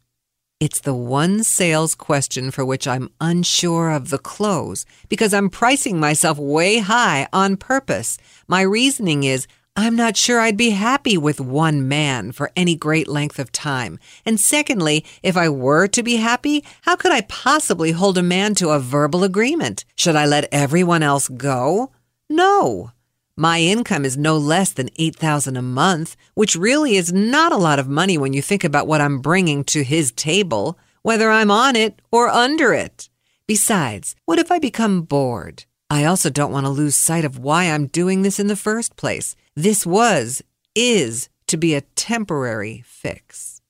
It's 0.61 0.79
the 0.79 0.93
one 0.93 1.43
sales 1.43 1.93
question 1.93 2.49
for 2.49 2.63
which 2.63 2.87
I'm 2.87 3.09
unsure 3.19 3.91
of 3.91 4.09
the 4.09 4.17
close 4.17 4.85
because 5.09 5.33
I'm 5.33 5.49
pricing 5.49 5.99
myself 5.99 6.37
way 6.37 6.77
high 6.77 7.27
on 7.33 7.57
purpose. 7.57 8.17
My 8.47 8.61
reasoning 8.61 9.25
is 9.25 9.47
I'm 9.75 9.97
not 9.97 10.15
sure 10.15 10.39
I'd 10.39 10.55
be 10.55 10.69
happy 10.69 11.17
with 11.17 11.41
one 11.41 11.85
man 11.85 12.31
for 12.31 12.49
any 12.55 12.77
great 12.77 13.09
length 13.09 13.39
of 13.39 13.51
time. 13.51 13.99
And 14.25 14.39
secondly, 14.39 15.03
if 15.21 15.35
I 15.35 15.49
were 15.49 15.87
to 15.87 16.01
be 16.01 16.15
happy, 16.15 16.63
how 16.83 16.95
could 16.95 17.11
I 17.11 17.21
possibly 17.21 17.91
hold 17.91 18.17
a 18.17 18.23
man 18.23 18.55
to 18.55 18.69
a 18.69 18.79
verbal 18.79 19.25
agreement? 19.25 19.83
Should 19.97 20.15
I 20.15 20.25
let 20.25 20.47
everyone 20.53 21.03
else 21.03 21.27
go? 21.27 21.91
No. 22.29 22.91
My 23.37 23.59
income 23.59 24.05
is 24.05 24.17
no 24.17 24.37
less 24.37 24.71
than 24.71 24.89
8000 24.95 25.57
a 25.57 25.61
month, 25.61 26.15
which 26.33 26.55
really 26.55 26.95
is 26.95 27.11
not 27.11 27.51
a 27.51 27.57
lot 27.57 27.79
of 27.79 27.87
money 27.87 28.17
when 28.17 28.33
you 28.33 28.41
think 28.41 28.63
about 28.63 28.87
what 28.87 29.01
I'm 29.01 29.19
bringing 29.19 29.63
to 29.65 29.83
his 29.83 30.11
table, 30.11 30.79
whether 31.01 31.29
I'm 31.29 31.51
on 31.51 31.75
it 31.75 32.01
or 32.11 32.29
under 32.29 32.73
it. 32.73 33.09
Besides, 33.45 34.15
what 34.25 34.39
if 34.39 34.51
I 34.51 34.59
become 34.59 35.01
bored? 35.01 35.65
I 35.89 36.05
also 36.05 36.29
don't 36.29 36.51
want 36.51 36.65
to 36.65 36.71
lose 36.71 36.95
sight 36.95 37.25
of 37.25 37.37
why 37.37 37.65
I'm 37.65 37.87
doing 37.87 38.21
this 38.21 38.39
in 38.39 38.47
the 38.47 38.55
first 38.55 38.95
place. 38.95 39.35
This 39.55 39.85
was, 39.85 40.41
is, 40.73 41.29
to 41.47 41.57
be 41.57 41.75
a 41.75 41.81
temporary 41.81 42.83
fix. 42.85 43.61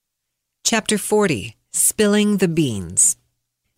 Chapter 0.63 0.97
40 0.97 1.57
Spilling 1.73 2.37
the 2.37 2.47
Beans. 2.47 3.17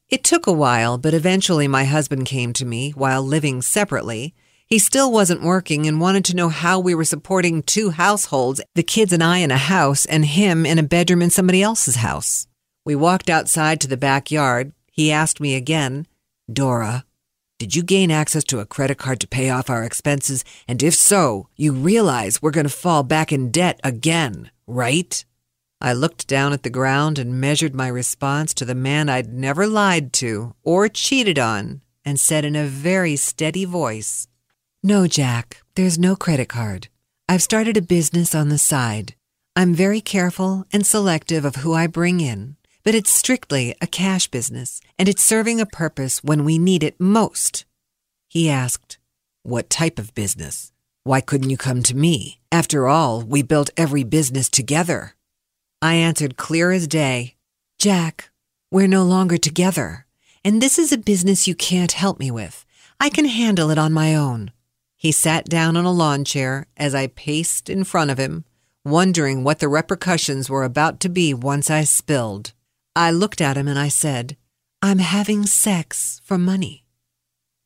It 0.10 0.24
took 0.24 0.46
a 0.46 0.53
while, 0.53 0.98
but 0.98 1.15
eventually 1.15 1.67
my 1.67 1.86
husband 1.86 2.27
came 2.27 2.53
to 2.53 2.65
me 2.65 2.91
while 2.91 3.24
living 3.24 3.62
separately 3.62 4.36
he 4.68 4.78
still 4.78 5.12
wasn't 5.12 5.42
working 5.42 5.88
and 5.88 6.02
wanted 6.02 6.26
to 6.26 6.36
know 6.36 6.50
how 6.50 6.78
we 6.78 6.94
were 6.94 7.06
supporting 7.06 7.64
two 7.64 7.92
households, 7.92 8.62
the 8.76 8.84
kids 8.84 9.14
and 9.14 9.24
I 9.24 9.38
in 9.38 9.50
a 9.50 9.58
house 9.58 10.06
and 10.06 10.26
him 10.26 10.66
in 10.66 10.78
a 10.78 10.84
bedroom 10.84 11.22
in 11.22 11.30
somebody 11.30 11.64
else's 11.64 11.96
house. 11.96 12.48
We 12.86 12.94
walked 12.94 13.30
outside 13.30 13.80
to 13.82 13.88
the 13.88 13.98
backyard. 13.98 14.74
He 14.92 15.12
asked 15.12 15.40
me 15.40 15.56
again, 15.56 16.06
Dora, 16.52 17.06
did 17.60 17.76
you 17.76 17.82
gain 17.82 18.12
access 18.12 18.44
to 18.46 18.60
a 18.60 18.66
credit 18.66 18.98
card 18.98 19.20
to 19.22 19.28
pay 19.28 19.50
off 19.50 19.70
our 19.70 19.84
expenses? 19.84 20.44
And 20.68 20.84
if 20.84 20.94
so, 20.94 21.48
you 21.56 21.72
realize 21.72 22.42
we're 22.42 22.52
going 22.52 22.68
to 22.68 22.70
fall 22.70 23.04
back 23.04 23.32
in 23.32 23.52
debt 23.52 23.80
again, 23.84 24.52
right? 24.68 25.24
I 25.80 25.94
looked 25.94 26.28
down 26.28 26.54
at 26.54 26.64
the 26.64 26.70
ground 26.70 27.18
and 27.18 27.40
measured 27.40 27.74
my 27.74 27.88
response 27.88 28.54
to 28.56 28.66
the 28.66 28.76
man 28.76 29.10
I'd 29.10 29.34
never 29.34 29.66
lied 29.66 30.12
to 30.14 30.56
or 30.64 30.90
cheated 30.90 31.40
on 31.40 31.82
and 32.04 32.20
said 32.20 32.46
in 32.46 32.56
a 32.56 32.66
very 32.66 33.16
steady 33.16 33.66
voice, 33.66 34.28
no, 34.88 35.06
Jack, 35.06 35.63
there's 35.75 36.00
no 36.00 36.15
credit 36.15 36.48
card. 36.48 36.88
I've 37.27 37.44
started 37.44 37.75
a 37.75 37.82
business 37.82 38.34
on 38.34 38.48
the 38.48 38.58
side. 38.58 39.15
I'm 39.53 39.74
very 39.74 40.00
careful 40.00 40.65
and 40.72 40.86
selective 40.86 41.44
of 41.44 41.58
who 41.58 41.74
I 41.74 41.88
bring 41.88 42.22
in, 42.22 42.56
but 42.86 42.96
it's 42.96 43.12
strictly 43.12 43.75
a 43.82 43.88
cash 43.88 44.27
business, 44.27 44.79
and 44.98 45.10
it's 45.10 45.22
serving 45.22 45.60
a 45.60 45.65
purpose 45.65 46.24
when 46.24 46.46
we 46.46 46.58
need 46.58 46.84
it 46.84 47.01
most. 47.01 47.65
He 48.29 48.50
asked, 48.50 48.98
What 49.44 49.70
type 49.70 50.00
of 50.00 50.15
business? 50.15 50.72
Why 51.03 51.20
couldn't 51.20 51.50
you 51.50 51.58
come 51.58 51.84
to 51.84 51.94
me? 51.94 52.39
After 52.50 52.88
all, 52.88 53.22
we 53.22 53.41
built 53.41 53.72
every 53.75 54.06
business 54.06 54.48
together. 54.48 55.15
I 55.82 55.96
answered 55.96 56.38
clear 56.38 56.72
as 56.72 56.88
day, 56.88 57.36
Jack, 57.77 58.29
we're 58.72 58.88
no 58.88 59.03
longer 59.03 59.38
together, 59.38 60.06
and 60.46 60.62
this 60.62 60.79
is 60.79 60.94
a 60.94 60.98
business 60.98 61.46
you 61.46 61.56
can't 61.56 61.91
help 61.91 62.20
me 62.20 62.32
with. 62.32 62.65
I 63.01 63.10
can 63.10 63.25
handle 63.25 63.70
it 63.70 63.77
on 63.77 63.91
my 63.91 64.15
own. 64.15 64.51
He 64.98 65.12
sat 65.12 65.46
down 65.46 65.77
on 65.77 65.86
a 65.86 65.92
lawn 65.92 66.25
chair 66.25 66.66
as 66.75 66.96
I 66.96 67.08
paced 67.08 67.70
in 67.70 67.84
front 67.84 68.10
of 68.10 68.18
him, 68.18 68.46
wondering 68.84 69.44
what 69.44 69.60
the 69.60 69.68
repercussions 69.68 70.50
were 70.50 70.63
about 70.63 71.00
to 71.01 71.10
be 71.10 71.36
once 71.36 71.70
I 71.70 71.84
spilled. 71.84 72.51
I 72.96 73.12
looked 73.12 73.39
at 73.39 73.58
him 73.58 73.68
and 73.68 73.77
I 73.77 73.89
said, 73.89 74.38
I'm 74.82 74.98
having 74.98 75.46
sex 75.46 76.20
for 76.24 76.39
money. 76.39 76.84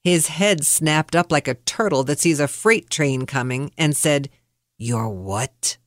His 0.03 0.27
head 0.27 0.65
snapped 0.65 1.15
up 1.15 1.31
like 1.31 1.47
a 1.47 1.53
turtle 1.53 2.03
that 2.03 2.19
sees 2.19 2.41
a 2.41 2.49
freight 2.49 2.89
train 2.89 3.25
coming 3.25 3.71
and 3.77 3.95
said, 3.95 4.29
You're 4.77 5.07
what? 5.07 5.77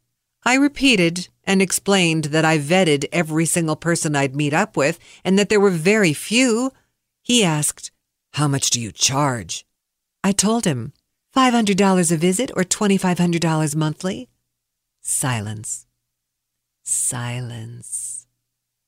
I 0.44 0.54
repeated 0.54 1.28
and 1.44 1.60
explained 1.60 2.24
that 2.26 2.44
I 2.44 2.58
vetted 2.58 3.06
every 3.12 3.44
single 3.44 3.76
person 3.76 4.16
I'd 4.16 4.36
meet 4.36 4.54
up 4.54 4.78
with 4.78 4.98
and 5.24 5.38
that 5.38 5.50
there 5.50 5.60
were 5.60 5.70
very 5.70 6.14
few. 6.14 6.72
He 7.22 7.44
asked, 7.44 7.90
How 8.32 8.48
much 8.48 8.70
do 8.70 8.80
you 8.80 8.92
charge? 8.92 9.66
I 10.22 10.32
told 10.32 10.64
him 10.64 10.92
$500 11.36 12.12
a 12.12 12.16
visit 12.16 12.50
or 12.54 12.62
$2,500 12.62 13.74
monthly? 13.74 14.28
Silence. 15.02 15.86
Silence. 16.84 18.26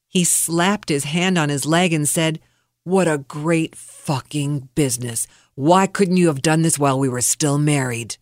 He 0.07 0.23
slapped 0.23 0.89
his 0.89 1.05
hand 1.05 1.39
on 1.39 1.49
his 1.49 1.67
leg 1.67 1.93
and 1.93 2.09
said, 2.09 2.39
What 2.85 3.09
a 3.09 3.19
great 3.19 3.75
fucking 3.75 4.69
business. 4.75 5.27
Why 5.57 5.87
couldn't 5.87 6.19
you 6.19 6.29
have 6.29 6.41
done 6.41 6.63
this 6.63 6.79
while 6.79 6.99
we 6.99 7.09
were 7.09 7.21
still 7.21 7.59
married? 7.59 8.17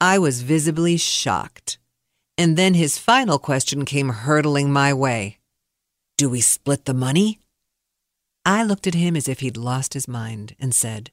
I 0.00 0.18
was 0.18 0.42
visibly 0.42 0.96
shocked. 0.96 1.78
And 2.36 2.56
then 2.56 2.74
his 2.74 2.98
final 2.98 3.38
question 3.38 3.84
came 3.84 4.08
hurtling 4.10 4.70
my 4.70 4.92
way 4.92 5.38
Do 6.18 6.28
we 6.28 6.40
split 6.40 6.84
the 6.84 6.94
money? 6.94 7.38
I 8.44 8.64
looked 8.64 8.86
at 8.86 8.94
him 8.94 9.16
as 9.16 9.28
if 9.28 9.40
he'd 9.40 9.56
lost 9.56 9.94
his 9.94 10.06
mind 10.06 10.54
and 10.60 10.74
said, 10.74 11.10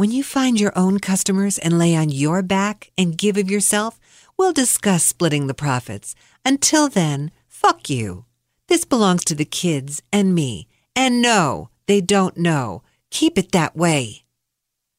when 0.00 0.10
you 0.10 0.24
find 0.24 0.58
your 0.58 0.72
own 0.76 0.98
customers 0.98 1.58
and 1.58 1.78
lay 1.78 1.94
on 1.94 2.08
your 2.08 2.40
back 2.40 2.90
and 2.96 3.18
give 3.18 3.36
of 3.36 3.50
yourself, 3.50 4.00
we'll 4.34 4.50
discuss 4.50 5.04
splitting 5.04 5.46
the 5.46 5.52
profits. 5.52 6.14
Until 6.42 6.88
then, 6.88 7.30
fuck 7.46 7.90
you. 7.90 8.24
This 8.66 8.86
belongs 8.86 9.26
to 9.26 9.34
the 9.34 9.44
kids 9.44 10.02
and 10.10 10.34
me. 10.34 10.68
And 10.96 11.20
no, 11.20 11.68
they 11.84 12.00
don't 12.00 12.38
know. 12.38 12.82
Keep 13.10 13.36
it 13.36 13.52
that 13.52 13.76
way. 13.76 14.24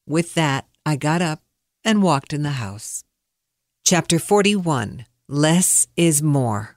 With 0.06 0.34
that, 0.34 0.68
I 0.86 0.94
got 0.94 1.20
up 1.20 1.40
and 1.84 2.00
walked 2.00 2.32
in 2.32 2.44
the 2.44 2.60
house. 2.62 3.02
Chapter 3.84 4.20
41 4.20 5.04
Less 5.26 5.88
is 5.96 6.22
More. 6.22 6.76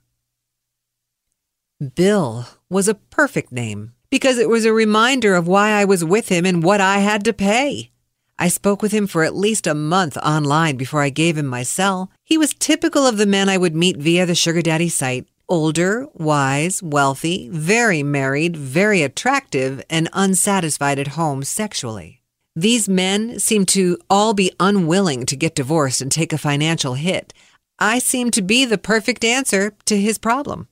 Bill 1.94 2.48
was 2.72 2.88
a 2.88 2.96
perfect 2.96 3.52
name 3.52 3.94
because 4.10 4.40
it 4.40 4.50
was 4.50 4.66
a 4.66 4.74
reminder 4.74 5.36
of 5.36 5.48
why 5.48 5.74
I 5.74 5.86
was 5.86 6.04
with 6.04 6.30
him 6.30 6.44
and 6.44 6.64
what 6.64 6.82
I 6.82 6.98
had 7.00 7.24
to 7.26 7.32
pay. 7.32 7.92
I 8.38 8.50
spoke 8.50 8.82
with 8.82 8.92
him 8.92 9.08
for 9.08 9.24
at 9.24 9.36
least 9.36 9.66
a 9.66 9.74
month 9.74 10.18
online 10.18 10.76
before 10.76 11.02
I 11.02 11.10
gave 11.10 11.38
him 11.38 11.46
my 11.46 11.64
cell. 11.64 12.12
He 12.24 12.38
was 12.38 12.54
typical 12.54 13.08
of 13.08 13.18
the 13.18 13.26
men 13.26 13.48
I 13.48 13.58
would 13.58 13.76
meet 13.76 13.98
via 13.98 14.26
the 14.26 14.36
Sugar 14.36 14.62
Daddy 14.62 14.90
site. 14.90 15.28
Older, 15.48 16.08
wise, 16.14 16.82
wealthy, 16.82 17.50
very 17.50 18.04
married, 18.04 18.58
very 18.58 19.04
attractive, 19.04 19.82
and 19.90 20.10
unsatisfied 20.12 21.00
at 21.00 21.10
home 21.10 21.44
sexually. 21.44 22.22
These 22.56 22.90
men 22.90 23.38
seemed 23.40 23.68
to 23.70 23.98
all 24.10 24.34
be 24.34 24.52
unwilling 24.60 25.26
to 25.28 25.36
get 25.36 25.56
divorced 25.56 26.02
and 26.02 26.12
take 26.12 26.34
a 26.34 26.38
financial 26.38 26.96
hit. 26.96 27.34
I 27.80 28.00
seemed 28.00 28.34
to 28.34 28.42
be 28.42 28.66
the 28.66 28.78
perfect 28.78 29.24
answer 29.24 29.74
to 29.86 30.00
his 30.00 30.18
problem. 30.18 30.68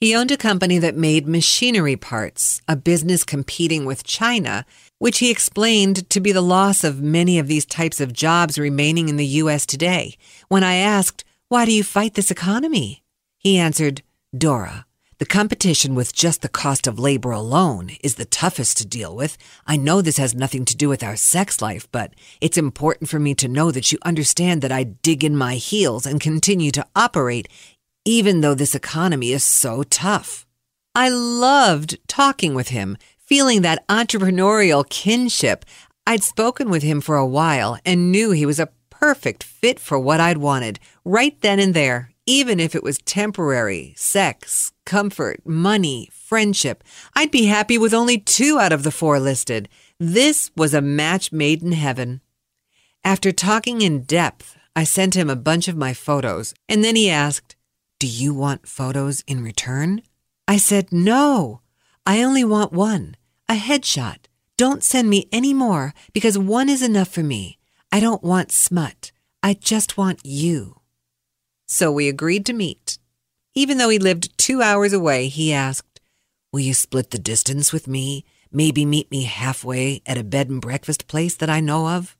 He 0.00 0.14
owned 0.14 0.30
a 0.30 0.36
company 0.36 0.78
that 0.78 0.96
made 0.96 1.26
machinery 1.26 1.96
parts, 1.96 2.60
a 2.68 2.76
business 2.76 3.24
competing 3.24 3.84
with 3.86 4.04
China, 4.04 4.66
which 4.98 5.18
he 5.18 5.30
explained 5.30 6.08
to 6.10 6.20
be 6.20 6.32
the 6.32 6.40
loss 6.40 6.84
of 6.84 7.02
many 7.02 7.38
of 7.38 7.48
these 7.48 7.64
types 7.64 8.00
of 8.00 8.12
jobs 8.12 8.58
remaining 8.58 9.08
in 9.08 9.16
the 9.16 9.26
U.S. 9.42 9.66
today. 9.66 10.16
When 10.48 10.64
I 10.64 10.76
asked, 10.76 11.24
Why 11.48 11.64
do 11.64 11.72
you 11.72 11.82
fight 11.82 12.14
this 12.14 12.30
economy? 12.30 13.02
He 13.38 13.58
answered, 13.58 14.02
Dora, 14.36 14.86
the 15.18 15.26
competition 15.26 15.94
with 15.94 16.14
just 16.14 16.42
the 16.42 16.48
cost 16.48 16.86
of 16.86 16.98
labor 16.98 17.30
alone 17.30 17.92
is 18.02 18.16
the 18.16 18.24
toughest 18.26 18.76
to 18.78 18.86
deal 18.86 19.16
with. 19.16 19.38
I 19.66 19.76
know 19.76 20.02
this 20.02 20.18
has 20.18 20.34
nothing 20.34 20.64
to 20.66 20.76
do 20.76 20.88
with 20.88 21.02
our 21.02 21.16
sex 21.16 21.62
life, 21.62 21.90
but 21.90 22.12
it's 22.40 22.58
important 22.58 23.08
for 23.08 23.18
me 23.18 23.34
to 23.36 23.48
know 23.48 23.70
that 23.70 23.92
you 23.92 23.98
understand 24.02 24.60
that 24.62 24.72
I 24.72 24.84
dig 24.84 25.24
in 25.24 25.36
my 25.36 25.54
heels 25.54 26.04
and 26.04 26.20
continue 26.20 26.70
to 26.72 26.86
operate 26.94 27.48
even 28.06 28.40
though 28.40 28.54
this 28.54 28.74
economy 28.74 29.32
is 29.32 29.42
so 29.42 29.82
tough. 29.82 30.46
I 30.94 31.08
loved 31.08 31.98
talking 32.06 32.54
with 32.54 32.68
him, 32.68 32.96
feeling 33.26 33.62
that 33.62 33.86
entrepreneurial 33.88 34.88
kinship. 34.88 35.64
I'd 36.06 36.22
spoken 36.22 36.70
with 36.70 36.82
him 36.82 37.00
for 37.00 37.16
a 37.16 37.26
while 37.26 37.78
and 37.84 38.12
knew 38.12 38.30
he 38.30 38.46
was 38.46 38.60
a 38.60 38.70
perfect 38.90 39.42
fit 39.42 39.78
for 39.80 39.98
what 39.98 40.20
I'd 40.20 40.38
wanted 40.38 40.78
right 41.04 41.38
then 41.40 41.58
and 41.58 41.74
there, 41.74 42.12
Even 42.28 42.58
if 42.58 42.74
it 42.74 42.82
was 42.82 42.98
temporary, 42.98 43.94
sex, 43.96 44.72
comfort, 44.84 45.46
money, 45.46 46.08
friendship, 46.12 46.82
I'd 47.14 47.30
be 47.30 47.46
happy 47.46 47.78
with 47.78 47.94
only 47.94 48.18
two 48.18 48.58
out 48.58 48.72
of 48.72 48.82
the 48.82 48.90
four 48.90 49.20
listed. 49.20 49.68
This 50.00 50.50
was 50.56 50.74
a 50.74 50.80
match 50.80 51.30
made 51.30 51.62
in 51.62 51.70
heaven. 51.70 52.20
After 53.04 53.30
talking 53.30 53.80
in 53.80 54.02
depth, 54.02 54.56
I 54.74 54.82
sent 54.82 55.14
him 55.14 55.30
a 55.30 55.36
bunch 55.36 55.68
of 55.68 55.76
my 55.76 55.94
photos, 55.94 56.52
and 56.68 56.82
then 56.82 56.96
he 56.96 57.08
asked, 57.08 57.54
Do 58.00 58.08
you 58.08 58.34
want 58.34 58.66
photos 58.66 59.22
in 59.28 59.44
return? 59.44 60.02
I 60.48 60.56
said, 60.56 60.90
No, 60.90 61.60
I 62.08 62.22
only 62.22 62.44
want 62.44 62.72
one, 62.72 63.16
a 63.48 63.54
headshot. 63.54 64.26
Don't 64.56 64.84
send 64.84 65.10
me 65.10 65.28
any 65.32 65.52
more 65.52 65.92
because 66.12 66.38
one 66.38 66.68
is 66.68 66.80
enough 66.80 67.08
for 67.08 67.24
me. 67.24 67.58
I 67.90 67.98
don't 67.98 68.22
want 68.22 68.52
smut. 68.52 69.10
I 69.42 69.54
just 69.54 69.98
want 69.98 70.20
you. 70.22 70.80
So 71.66 71.90
we 71.90 72.08
agreed 72.08 72.46
to 72.46 72.52
meet. 72.52 72.98
Even 73.56 73.78
though 73.78 73.88
he 73.88 73.98
lived 73.98 74.38
two 74.38 74.62
hours 74.62 74.92
away, 74.92 75.26
he 75.26 75.52
asked, 75.52 76.00
Will 76.52 76.60
you 76.60 76.74
split 76.74 77.10
the 77.10 77.18
distance 77.18 77.72
with 77.72 77.88
me? 77.88 78.24
Maybe 78.52 78.84
meet 78.84 79.10
me 79.10 79.24
halfway 79.24 80.00
at 80.06 80.16
a 80.16 80.22
bed 80.22 80.48
and 80.48 80.60
breakfast 80.60 81.08
place 81.08 81.34
that 81.34 81.50
I 81.50 81.58
know 81.58 81.88
of? 81.88 82.16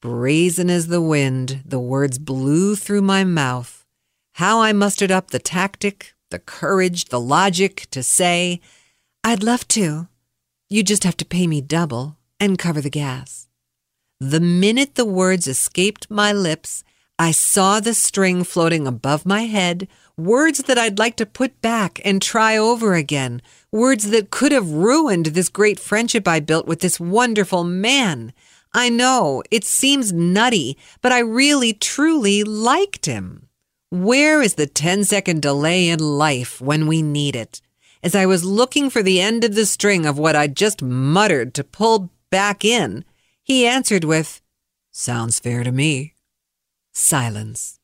Brazen 0.00 0.70
as 0.70 0.86
the 0.86 1.02
wind, 1.02 1.62
the 1.66 1.78
words 1.78 2.18
blew 2.18 2.76
through 2.76 3.02
my 3.02 3.24
mouth. 3.24 3.84
How 4.36 4.60
I 4.60 4.72
mustered 4.72 5.10
up 5.10 5.30
the 5.30 5.38
tactic, 5.38 6.14
the 6.30 6.38
courage, 6.38 7.06
the 7.06 7.20
logic 7.20 7.86
to 7.90 8.02
say, 8.02 8.60
I'd 9.24 9.44
love 9.44 9.68
to. 9.68 10.08
You 10.68 10.82
just 10.82 11.04
have 11.04 11.16
to 11.18 11.24
pay 11.24 11.46
me 11.46 11.60
double 11.60 12.16
and 12.40 12.58
cover 12.58 12.80
the 12.80 12.90
gas. 12.90 13.46
The 14.18 14.40
minute 14.40 14.96
the 14.96 15.04
words 15.04 15.46
escaped 15.46 16.10
my 16.10 16.32
lips, 16.32 16.82
I 17.20 17.30
saw 17.30 17.78
the 17.78 17.94
string 17.94 18.42
floating 18.42 18.84
above 18.84 19.24
my 19.24 19.42
head, 19.42 19.86
words 20.16 20.64
that 20.64 20.76
I'd 20.76 20.98
like 20.98 21.14
to 21.16 21.26
put 21.26 21.60
back 21.60 22.00
and 22.04 22.20
try 22.20 22.56
over 22.56 22.94
again, 22.94 23.42
words 23.70 24.10
that 24.10 24.30
could 24.30 24.50
have 24.50 24.68
ruined 24.68 25.26
this 25.26 25.48
great 25.48 25.78
friendship 25.78 26.26
I 26.26 26.40
built 26.40 26.66
with 26.66 26.80
this 26.80 26.98
wonderful 26.98 27.62
man. 27.62 28.32
I 28.74 28.88
know 28.88 29.44
it 29.52 29.62
seems 29.62 30.12
nutty, 30.12 30.76
but 31.00 31.12
I 31.12 31.20
really 31.20 31.72
truly 31.72 32.42
liked 32.42 33.06
him. 33.06 33.46
Where 33.88 34.42
is 34.42 34.54
the 34.54 34.66
10 34.66 35.04
second 35.04 35.42
delay 35.42 35.90
in 35.90 36.00
life 36.00 36.60
when 36.60 36.88
we 36.88 37.02
need 37.02 37.36
it? 37.36 37.60
As 38.02 38.14
I 38.16 38.26
was 38.26 38.44
looking 38.44 38.90
for 38.90 39.02
the 39.02 39.20
end 39.20 39.44
of 39.44 39.54
the 39.54 39.64
string 39.64 40.06
of 40.06 40.18
what 40.18 40.34
I'd 40.34 40.56
just 40.56 40.82
muttered 40.82 41.54
to 41.54 41.62
pull 41.62 42.10
back 42.30 42.64
in, 42.64 43.04
he 43.42 43.66
answered 43.66 44.02
with, 44.02 44.40
Sounds 44.90 45.38
fair 45.38 45.62
to 45.62 45.70
me. 45.70 46.14
Silence. 46.92 47.78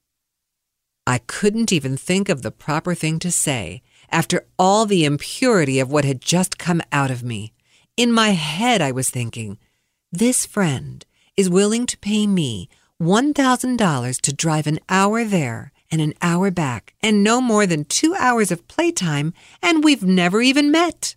I 1.07 1.19
couldn't 1.19 1.73
even 1.73 1.97
think 1.97 2.29
of 2.29 2.43
the 2.43 2.51
proper 2.51 2.95
thing 2.95 3.19
to 3.21 3.31
say 3.31 3.83
after 4.11 4.45
all 4.59 4.87
the 4.87 5.05
impurity 5.05 5.79
of 5.79 5.91
what 5.91 6.05
had 6.05 6.21
just 6.21 6.59
come 6.59 6.83
out 6.91 7.11
of 7.11 7.23
me. 7.23 7.53
In 7.97 8.13
my 8.13 8.31
head, 8.31 8.83
I 8.83 8.93
was 8.93 9.11
thinking, 9.11 9.59
this 10.11 10.45
friend 10.45 11.07
is 11.37 11.49
willing 11.49 11.87
to 11.87 11.99
pay 11.99 12.27
me 12.27 12.69
$1,000 13.01 14.21
to 14.21 14.33
drive 14.33 14.67
an 14.67 14.81
hour 14.89 15.25
there 15.25 15.73
and 15.91 16.01
an 16.01 16.15
hour 16.23 16.51
back 16.51 16.95
and 17.03 17.25
no 17.25 17.41
more 17.41 17.67
than 17.67 17.85
two 17.85 18.15
hours 18.15 18.51
of 18.51 18.69
playtime, 18.69 19.33
and 19.63 19.85
we've 19.85 20.03
never 20.03 20.41
even 20.41 20.71
met. 20.71 21.15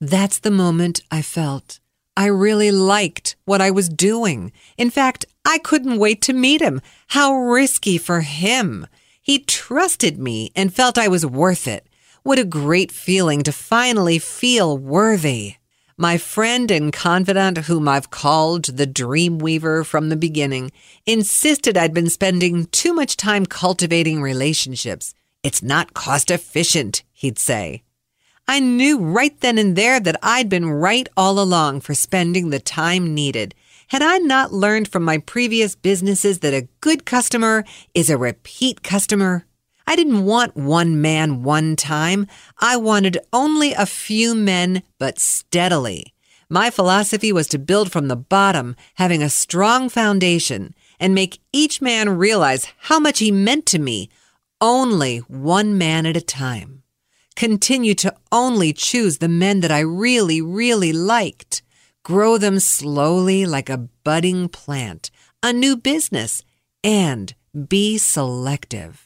That's 0.00 0.38
the 0.38 0.50
moment 0.50 1.00
I 1.10 1.22
felt. 1.22 1.80
I 2.16 2.26
really 2.26 2.70
liked 2.70 3.36
what 3.44 3.60
I 3.60 3.70
was 3.70 3.88
doing. 3.88 4.52
In 4.76 4.90
fact, 4.90 5.24
I 5.44 5.58
couldn't 5.58 5.98
wait 5.98 6.22
to 6.22 6.32
meet 6.32 6.60
him. 6.60 6.80
How 7.08 7.34
risky 7.34 7.98
for 7.98 8.20
him. 8.20 8.86
He 9.20 9.38
trusted 9.38 10.18
me 10.18 10.52
and 10.54 10.74
felt 10.74 10.98
I 10.98 11.08
was 11.08 11.26
worth 11.26 11.66
it. 11.66 11.86
What 12.22 12.38
a 12.38 12.44
great 12.44 12.92
feeling 12.92 13.42
to 13.42 13.52
finally 13.52 14.18
feel 14.18 14.78
worthy. 14.78 15.56
My 15.96 16.18
friend 16.18 16.72
and 16.72 16.92
confidant, 16.92 17.56
whom 17.58 17.86
I've 17.86 18.10
called 18.10 18.64
the 18.64 18.86
dream 18.86 19.38
weaver 19.38 19.84
from 19.84 20.08
the 20.08 20.16
beginning, 20.16 20.72
insisted 21.06 21.76
I'd 21.76 21.94
been 21.94 22.10
spending 22.10 22.66
too 22.66 22.92
much 22.92 23.16
time 23.16 23.46
cultivating 23.46 24.20
relationships. 24.20 25.14
It's 25.44 25.62
not 25.62 25.94
cost 25.94 26.32
efficient, 26.32 27.04
he'd 27.12 27.38
say. 27.38 27.84
I 28.48 28.58
knew 28.58 28.98
right 28.98 29.38
then 29.40 29.56
and 29.56 29.76
there 29.76 30.00
that 30.00 30.18
I'd 30.20 30.48
been 30.48 30.68
right 30.68 31.08
all 31.16 31.38
along 31.38 31.82
for 31.82 31.94
spending 31.94 32.50
the 32.50 32.58
time 32.58 33.14
needed. 33.14 33.54
Had 33.88 34.02
I 34.02 34.18
not 34.18 34.52
learned 34.52 34.88
from 34.88 35.04
my 35.04 35.18
previous 35.18 35.76
businesses 35.76 36.40
that 36.40 36.52
a 36.52 36.68
good 36.80 37.06
customer 37.06 37.64
is 37.94 38.10
a 38.10 38.18
repeat 38.18 38.82
customer? 38.82 39.46
I 39.86 39.96
didn't 39.96 40.24
want 40.24 40.56
one 40.56 41.00
man 41.00 41.42
one 41.42 41.76
time. 41.76 42.26
I 42.58 42.76
wanted 42.76 43.18
only 43.32 43.72
a 43.72 43.86
few 43.86 44.34
men, 44.34 44.82
but 44.98 45.18
steadily. 45.18 46.14
My 46.48 46.70
philosophy 46.70 47.32
was 47.32 47.48
to 47.48 47.58
build 47.58 47.90
from 47.90 48.08
the 48.08 48.16
bottom, 48.16 48.76
having 48.94 49.22
a 49.22 49.30
strong 49.30 49.88
foundation, 49.88 50.74
and 51.00 51.14
make 51.14 51.40
each 51.52 51.80
man 51.80 52.16
realize 52.16 52.66
how 52.78 52.98
much 52.98 53.18
he 53.18 53.30
meant 53.30 53.66
to 53.66 53.78
me, 53.78 54.08
only 54.60 55.18
one 55.18 55.76
man 55.76 56.06
at 56.06 56.16
a 56.16 56.20
time. 56.20 56.82
Continue 57.36 57.94
to 57.96 58.14
only 58.30 58.72
choose 58.72 59.18
the 59.18 59.28
men 59.28 59.60
that 59.60 59.72
I 59.72 59.80
really, 59.80 60.40
really 60.40 60.92
liked. 60.92 61.62
Grow 62.04 62.38
them 62.38 62.60
slowly 62.60 63.44
like 63.44 63.68
a 63.68 63.88
budding 64.04 64.48
plant, 64.48 65.10
a 65.42 65.52
new 65.52 65.76
business, 65.76 66.42
and 66.84 67.34
be 67.68 67.98
selective. 67.98 69.03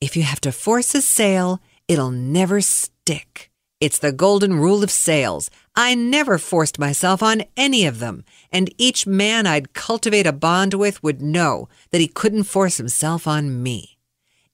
If 0.00 0.16
you 0.16 0.22
have 0.22 0.40
to 0.42 0.52
force 0.52 0.94
a 0.94 1.02
sale, 1.02 1.60
it'll 1.88 2.12
never 2.12 2.60
stick. 2.60 3.50
It's 3.80 3.98
the 3.98 4.12
golden 4.12 4.54
rule 4.54 4.84
of 4.84 4.90
sales. 4.90 5.50
I 5.74 5.94
never 5.94 6.38
forced 6.38 6.78
myself 6.78 7.22
on 7.22 7.42
any 7.56 7.84
of 7.84 7.98
them, 7.98 8.24
and 8.52 8.72
each 8.78 9.06
man 9.06 9.46
I'd 9.46 9.72
cultivate 9.72 10.26
a 10.26 10.32
bond 10.32 10.74
with 10.74 11.02
would 11.02 11.20
know 11.20 11.68
that 11.90 12.00
he 12.00 12.06
couldn't 12.08 12.44
force 12.44 12.76
himself 12.76 13.26
on 13.26 13.62
me. 13.62 13.98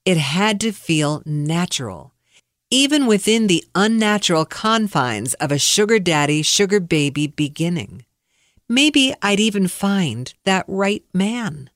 It 0.03 0.17
had 0.17 0.59
to 0.61 0.71
feel 0.71 1.21
natural, 1.25 2.13
even 2.71 3.05
within 3.05 3.47
the 3.47 3.63
unnatural 3.75 4.45
confines 4.45 5.35
of 5.35 5.51
a 5.51 5.59
sugar 5.59 5.99
daddy, 5.99 6.41
sugar 6.41 6.79
baby 6.79 7.27
beginning. 7.27 8.05
Maybe 8.67 9.13
I'd 9.21 9.39
even 9.39 9.67
find 9.67 10.33
that 10.45 10.65
right 10.67 11.03
man. 11.13 11.69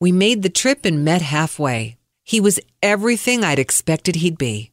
We 0.00 0.12
made 0.12 0.42
the 0.42 0.50
trip 0.50 0.84
and 0.84 1.04
met 1.04 1.22
halfway. 1.22 1.96
He 2.26 2.40
was 2.40 2.58
everything 2.82 3.44
I'd 3.44 3.60
expected 3.60 4.16
he'd 4.16 4.36
be. 4.36 4.72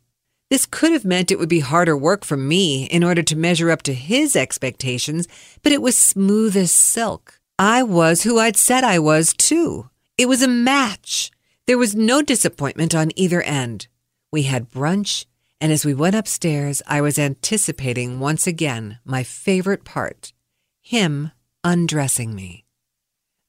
This 0.50 0.66
could 0.66 0.92
have 0.92 1.06
meant 1.06 1.30
it 1.30 1.38
would 1.38 1.48
be 1.48 1.60
harder 1.60 1.96
work 1.96 2.26
for 2.26 2.36
me 2.36 2.86
in 2.86 3.04
order 3.04 3.22
to 3.22 3.36
measure 3.36 3.70
up 3.70 3.84
to 3.84 3.94
his 3.94 4.36
expectations, 4.36 5.28
but 5.62 5.72
it 5.72 5.80
was 5.80 5.96
smooth 5.96 6.58
as 6.58 6.72
silk. 6.72 7.40
I 7.60 7.84
was 7.84 8.24
who 8.24 8.40
I'd 8.40 8.58
said 8.58 8.84
I 8.84 8.98
was, 8.98 9.34
too. 9.34 9.92
It 10.18 10.28
was 10.28 10.42
a 10.42 10.48
match. 10.48 11.30
There 11.68 11.78
was 11.78 11.94
no 11.94 12.24
disappointment 12.24 12.96
on 12.96 13.12
either 13.16 13.44
end. 13.44 13.86
We 14.32 14.44
had 14.44 14.72
brunch, 14.72 15.26
and 15.62 15.72
as 15.72 15.86
we 15.86 15.94
went 15.94 16.16
upstairs, 16.16 16.82
I 16.88 17.02
was 17.02 17.20
anticipating 17.20 18.20
once 18.20 18.48
again 18.48 18.98
my 19.06 19.22
favorite 19.22 19.86
part 19.86 20.34
him 20.82 21.32
undressing 21.64 22.34
me. 22.34 22.66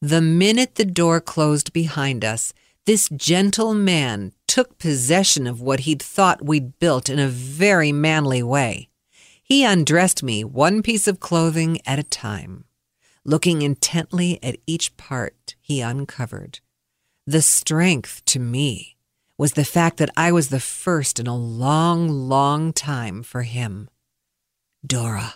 The 0.02 0.20
minute 0.20 0.74
the 0.74 0.84
door 0.84 1.22
closed 1.22 1.72
behind 1.72 2.22
us, 2.22 2.52
this 2.86 3.08
gentle 3.08 3.72
man 3.72 4.32
took 4.46 4.78
possession 4.78 5.46
of 5.46 5.60
what 5.60 5.80
he'd 5.80 6.02
thought 6.02 6.44
we'd 6.44 6.78
built 6.78 7.08
in 7.08 7.18
a 7.18 7.28
very 7.28 7.92
manly 7.92 8.42
way. 8.42 8.88
He 9.42 9.64
undressed 9.64 10.22
me 10.22 10.44
one 10.44 10.82
piece 10.82 11.08
of 11.08 11.20
clothing 11.20 11.80
at 11.86 11.98
a 11.98 12.02
time, 12.02 12.64
looking 13.24 13.62
intently 13.62 14.38
at 14.42 14.58
each 14.66 14.96
part 14.96 15.54
he 15.60 15.80
uncovered. 15.80 16.60
The 17.26 17.42
strength 17.42 18.22
to 18.26 18.38
me 18.38 18.96
was 19.38 19.52
the 19.52 19.64
fact 19.64 19.96
that 19.96 20.10
I 20.16 20.30
was 20.30 20.48
the 20.50 20.60
first 20.60 21.18
in 21.18 21.26
a 21.26 21.36
long, 21.36 22.08
long 22.08 22.72
time 22.72 23.22
for 23.22 23.42
him. 23.42 23.88
Dora, 24.86 25.34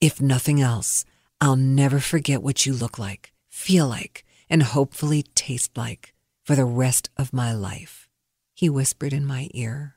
if 0.00 0.20
nothing 0.20 0.60
else, 0.60 1.06
I'll 1.40 1.56
never 1.56 1.98
forget 1.98 2.42
what 2.42 2.66
you 2.66 2.74
look 2.74 2.98
like, 2.98 3.32
feel 3.48 3.88
like, 3.88 4.24
and 4.50 4.62
hopefully 4.62 5.24
taste 5.34 5.76
like 5.76 6.11
for 6.44 6.56
the 6.56 6.64
rest 6.64 7.10
of 7.16 7.32
my 7.32 7.52
life, 7.52 8.08
he 8.54 8.68
whispered 8.68 9.12
in 9.12 9.24
my 9.24 9.48
ear. 9.54 9.96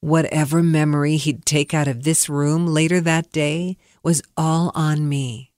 Whatever 0.00 0.62
memory 0.62 1.16
he'd 1.16 1.44
take 1.44 1.74
out 1.74 1.88
of 1.88 2.04
this 2.04 2.28
room 2.28 2.66
later 2.66 3.00
that 3.00 3.32
day 3.32 3.76
was 4.02 4.22
all 4.36 4.70
on 4.74 5.08
me. 5.08 5.52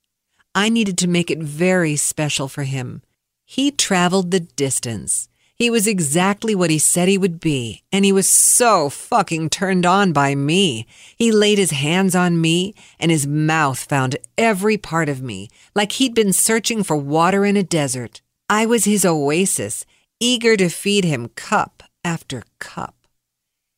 I 0.54 0.68
needed 0.68 0.96
to 0.98 1.08
make 1.08 1.30
it 1.30 1.42
very 1.42 1.96
special 1.96 2.48
for 2.48 2.64
him. 2.64 3.02
He 3.44 3.70
traveled 3.70 4.30
the 4.30 4.40
distance. 4.40 5.28
He 5.54 5.70
was 5.70 5.88
exactly 5.88 6.54
what 6.54 6.70
he 6.70 6.78
said 6.78 7.08
he 7.08 7.18
would 7.18 7.40
be, 7.40 7.82
and 7.90 8.04
he 8.04 8.12
was 8.12 8.28
so 8.28 8.88
fucking 8.88 9.50
turned 9.50 9.84
on 9.84 10.12
by 10.12 10.36
me. 10.36 10.86
He 11.16 11.32
laid 11.32 11.58
his 11.58 11.72
hands 11.72 12.14
on 12.14 12.40
me, 12.40 12.74
and 13.00 13.10
his 13.10 13.26
mouth 13.26 13.78
found 13.78 14.16
every 14.36 14.78
part 14.78 15.08
of 15.08 15.20
me, 15.20 15.48
like 15.74 15.92
he'd 15.92 16.14
been 16.14 16.32
searching 16.32 16.84
for 16.84 16.96
water 16.96 17.44
in 17.44 17.56
a 17.56 17.64
desert. 17.64 18.22
I 18.48 18.66
was 18.66 18.84
his 18.84 19.04
oasis, 19.04 19.84
eager 20.20 20.56
to 20.56 20.68
feed 20.68 21.04
him 21.04 21.28
cup 21.28 21.82
after 22.04 22.42
cup. 22.58 22.94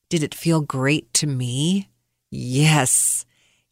Did 0.08 0.22
it 0.22 0.34
feel 0.34 0.60
great 0.60 1.12
to 1.14 1.26
me? 1.26 1.88
Yes. 2.30 3.24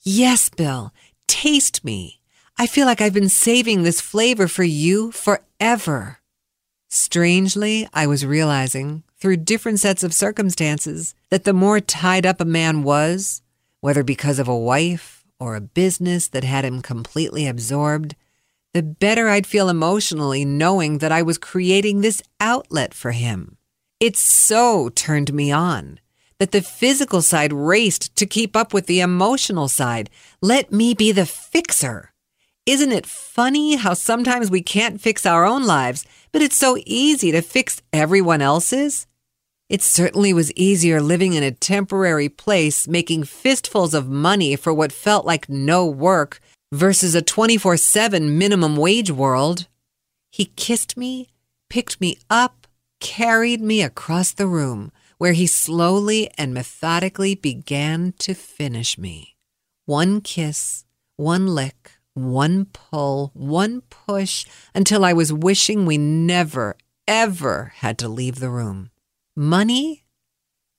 Yes, 0.03 0.49
Bill. 0.51 0.93
Taste 1.27 1.85
me. 1.85 2.21
I 2.57 2.67
feel 2.67 2.87
like 2.87 3.01
I've 3.01 3.15
been 3.15 3.29
saving 3.29 3.83
this 3.83 4.01
flavor 4.01 4.49
for 4.49 4.65
you 4.65 5.13
forever. 5.13 6.19
Strangely, 6.89 7.89
I 7.93 8.07
was 8.07 8.27
realizing, 8.27 9.05
through 9.21 9.39
different 9.39 9.79
sets 9.81 10.03
of 10.03 10.15
circumstances, 10.15 11.15
that 11.31 11.45
the 11.45 11.53
more 11.53 11.81
tied 11.81 12.27
up 12.27 12.41
a 12.41 12.45
man 12.45 12.83
was, 12.83 13.43
whether 13.81 14.03
because 14.03 14.39
of 14.39 14.49
a 14.49 14.57
wife 14.57 15.25
or 15.39 15.55
a 15.55 15.61
business 15.61 16.29
that 16.29 16.45
had 16.45 16.65
him 16.65 16.83
completely 16.83 17.47
absorbed, 17.47 18.17
the 18.79 18.83
better 18.85 19.29
I'd 19.29 19.45
feel 19.45 19.69
emotionally 19.69 20.45
knowing 20.45 20.99
that 20.99 21.11
I 21.11 21.21
was 21.21 21.37
creating 21.37 22.01
this 22.01 22.23
outlet 22.39 22.95
for 22.95 23.11
him. 23.11 23.57
It 23.99 24.17
so 24.17 24.89
turned 24.91 25.35
me 25.35 25.51
on 25.51 25.99
that 26.39 26.53
the 26.53 26.63
physical 26.63 27.21
side 27.21 27.53
raced 27.53 28.15
to 28.15 28.25
keep 28.25 28.55
up 28.55 28.73
with 28.73 28.87
the 28.87 29.01
emotional 29.01 29.67
side. 29.67 30.11
Let 30.41 30.71
me 30.71 30.95
be 30.95 31.11
the 31.11 31.27
fixer. 31.27 32.13
Isn't 32.67 32.93
it 32.93 33.05
funny 33.05 33.75
how 33.75 33.95
sometimes 33.95 34.49
we 34.49 34.63
can't 34.63 35.01
fix 35.01 35.27
our 35.27 35.45
own 35.45 35.65
lives, 35.65 36.07
but 36.31 36.41
it's 36.41 36.57
so 36.57 36.79
easy 36.87 37.33
to 37.33 37.43
fix 37.43 37.83
everyone 37.93 38.41
else's? 38.41 39.09
It 39.69 39.83
certainly 39.83 40.33
was 40.33 40.53
easier 40.53 41.01
living 41.01 41.33
in 41.33 41.43
a 41.43 41.51
temporary 41.51 42.29
place, 42.29 42.87
making 42.87 43.25
fistfuls 43.25 43.93
of 43.93 44.09
money 44.09 44.55
for 44.55 44.73
what 44.73 44.93
felt 44.93 45.27
like 45.27 45.49
no 45.49 45.85
work 45.85 46.39
versus 46.73 47.15
a 47.15 47.23
24 47.23 47.77
7 47.77 48.39
minimum 48.39 48.77
wage 48.77 49.11
world. 49.11 49.67
He 50.31 50.47
kissed 50.57 50.97
me, 50.97 51.29
picked 51.71 52.01
me 52.01 52.19
up, 52.29 52.67
carried 53.01 53.61
me 53.61 53.83
across 53.83 54.33
the 54.33 54.47
room, 54.47 54.93
where 55.19 55.33
he 55.33 55.47
slowly 55.47 56.31
and 56.37 56.53
methodically 56.53 57.35
began 57.35 58.13
to 58.19 58.35
finish 58.35 58.99
me. 58.99 59.37
One 59.87 60.21
kiss, 60.21 60.85
one 61.17 61.47
lick, 61.47 61.93
one 62.15 62.67
pull, 62.67 63.31
one 63.35 63.83
push, 63.83 64.45
until 64.75 65.05
I 65.05 65.13
was 65.13 65.33
wishing 65.33 65.87
we 65.87 65.99
never, 65.99 66.77
ever 67.07 67.73
had 67.77 67.99
to 67.99 68.09
leave 68.09 68.41
the 68.41 68.51
room. 68.51 68.91
Money? 69.35 70.05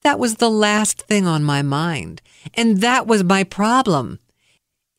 That 0.03 0.19
was 0.19 0.35
the 0.35 0.49
last 0.49 1.01
thing 1.01 1.27
on 1.27 1.43
my 1.43 1.61
mind, 1.61 2.21
and 2.53 2.79
that 2.81 3.07
was 3.07 3.23
my 3.23 3.43
problem. 3.43 4.19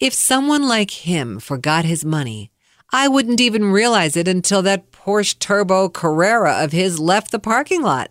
If 0.00 0.14
someone 0.14 0.66
like 0.66 1.06
him 1.06 1.38
forgot 1.40 1.84
his 1.84 2.06
money, 2.06 2.50
I 2.90 3.06
wouldn't 3.06 3.38
even 3.38 3.70
realize 3.70 4.16
it 4.16 4.26
until 4.26 4.62
that 4.62 4.90
Porsche 4.90 5.38
Turbo 5.38 5.90
Carrera 5.90 6.64
of 6.64 6.72
his 6.72 6.98
left 6.98 7.30
the 7.30 7.38
parking 7.38 7.82
lot. 7.82 8.10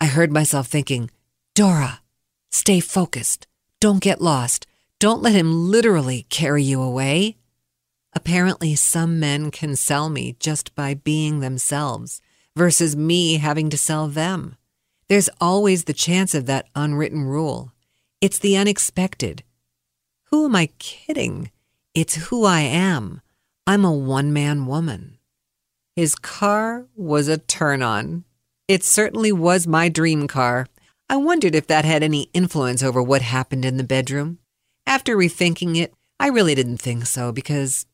I 0.00 0.06
heard 0.06 0.32
myself 0.32 0.66
thinking, 0.66 1.12
Dora, 1.54 2.00
stay 2.50 2.80
focused. 2.80 3.46
Don't 3.78 4.02
get 4.02 4.20
lost. 4.20 4.66
Don't 4.98 5.22
let 5.22 5.34
him 5.34 5.70
literally 5.70 6.26
carry 6.28 6.64
you 6.64 6.82
away. 6.82 7.36
Apparently, 8.12 8.74
some 8.74 9.20
men 9.20 9.52
can 9.52 9.76
sell 9.76 10.10
me 10.10 10.34
just 10.40 10.74
by 10.74 10.94
being 10.94 11.38
themselves 11.38 12.20
versus 12.56 12.96
me 12.96 13.36
having 13.36 13.70
to 13.70 13.78
sell 13.78 14.08
them. 14.08 14.56
There's 15.08 15.30
always 15.40 15.84
the 15.84 15.92
chance 15.92 16.34
of 16.34 16.46
that 16.46 16.66
unwritten 16.74 17.22
rule. 17.22 17.70
It's 18.20 18.40
the 18.40 18.56
unexpected. 18.56 19.44
Who 20.30 20.46
am 20.46 20.56
I 20.56 20.70
kidding? 20.78 21.50
It's 21.94 22.26
who 22.26 22.44
I 22.44 22.60
am. 22.60 23.20
I'm 23.66 23.84
a 23.84 23.92
one 23.92 24.32
man 24.32 24.66
woman. 24.66 25.18
His 25.94 26.14
car 26.14 26.86
was 26.94 27.28
a 27.28 27.38
turn 27.38 27.82
on. 27.82 28.24
It 28.68 28.82
certainly 28.82 29.30
was 29.32 29.66
my 29.66 29.88
dream 29.88 30.26
car. 30.26 30.66
I 31.08 31.16
wondered 31.16 31.54
if 31.54 31.68
that 31.68 31.84
had 31.84 32.02
any 32.02 32.28
influence 32.34 32.82
over 32.82 33.00
what 33.02 33.22
happened 33.22 33.64
in 33.64 33.76
the 33.76 33.84
bedroom. 33.84 34.38
After 34.86 35.16
rethinking 35.16 35.76
it, 35.76 35.94
I 36.18 36.28
really 36.28 36.54
didn't 36.54 36.78
think 36.78 37.06
so 37.06 37.30
because 37.30 37.86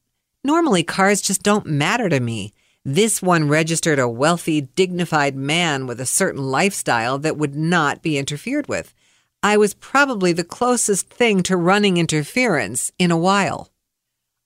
normally 0.42 0.83
cars 0.83 1.21
just 1.21 1.42
don't 1.42 1.66
matter 1.66 2.09
to 2.09 2.21
me. 2.21 2.55
This 2.85 3.21
one 3.21 3.49
registered 3.49 3.99
a 3.99 4.09
wealthy, 4.09 4.62
dignified 4.62 5.37
man 5.37 5.87
with 5.87 6.01
a 6.01 6.07
certain 6.07 6.42
lifestyle 6.42 7.18
that 7.18 7.37
would 7.37 7.55
not 7.55 8.03
be 8.03 8.18
interfered 8.18 8.66
with. 8.68 8.95
I 9.42 9.57
was 9.57 9.74
probably 9.74 10.33
the 10.33 10.44
closest 10.44 11.09
thing 11.09 11.42
to 11.44 11.57
running 11.57 11.96
interference 11.96 12.92
in 12.98 13.11
a 13.11 13.16
while. 13.16 13.70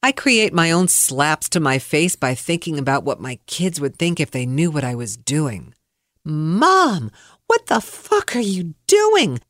I 0.03 0.13
create 0.13 0.55
my 0.55 0.71
own 0.71 0.89
slaps 0.89 1.49
to 1.51 1.61
my 1.61 1.79
face 1.79 2.17
by 2.17 2.35
thinking 2.35 2.79
about 2.79 3.05
what 3.05 3.21
my 3.21 3.39
kids 3.47 3.81
would 3.81 3.97
think 3.97 4.21
if 4.21 4.31
they 4.31 4.47
knew 4.47 4.71
what 4.71 4.85
I 4.85 4.95
was 4.95 5.17
doing. 5.17 5.75
Mom, 6.25 7.11
what 7.47 7.67
the 7.67 7.81
fuck 7.81 8.35
are 8.35 8.41
you 8.41 8.75
doing? 8.87 9.41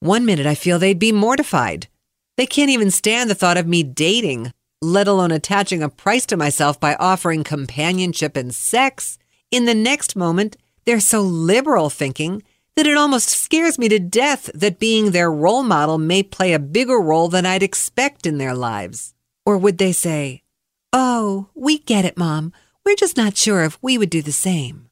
One 0.00 0.24
minute 0.24 0.46
I 0.46 0.54
feel 0.54 0.78
they'd 0.78 0.98
be 0.98 1.12
mortified. 1.12 1.88
They 2.36 2.46
can't 2.46 2.70
even 2.70 2.90
stand 2.90 3.28
the 3.28 3.34
thought 3.34 3.56
of 3.56 3.66
me 3.66 3.82
dating, 3.82 4.52
let 4.80 5.08
alone 5.08 5.30
attaching 5.30 5.82
a 5.82 5.88
price 5.88 6.24
to 6.26 6.36
myself 6.36 6.80
by 6.80 6.94
offering 6.94 7.44
companionship 7.44 8.36
and 8.36 8.54
sex. 8.54 9.18
In 9.50 9.64
the 9.64 9.74
next 9.74 10.16
moment, 10.16 10.56
they're 10.84 11.00
so 11.00 11.20
liberal 11.20 11.90
thinking 11.90 12.42
that 12.76 12.86
it 12.86 12.96
almost 12.96 13.30
scares 13.30 13.78
me 13.78 13.88
to 13.88 13.98
death 13.98 14.50
that 14.54 14.78
being 14.78 15.10
their 15.10 15.32
role 15.32 15.62
model 15.62 15.98
may 15.98 16.22
play 16.22 16.52
a 16.52 16.58
bigger 16.58 17.00
role 17.00 17.28
than 17.28 17.46
I'd 17.46 17.62
expect 17.62 18.26
in 18.26 18.38
their 18.38 18.54
lives. 18.54 19.14
Or 19.46 19.56
would 19.56 19.78
they 19.78 19.92
say, 19.92 20.42
Oh, 20.92 21.48
we 21.54 21.78
get 21.78 22.04
it, 22.04 22.16
Mom. 22.16 22.52
We're 22.84 22.96
just 22.96 23.16
not 23.16 23.36
sure 23.36 23.64
if 23.64 23.78
we 23.82 23.98
would 23.98 24.10
do 24.10 24.22
the 24.22 24.32
same. 24.32 24.88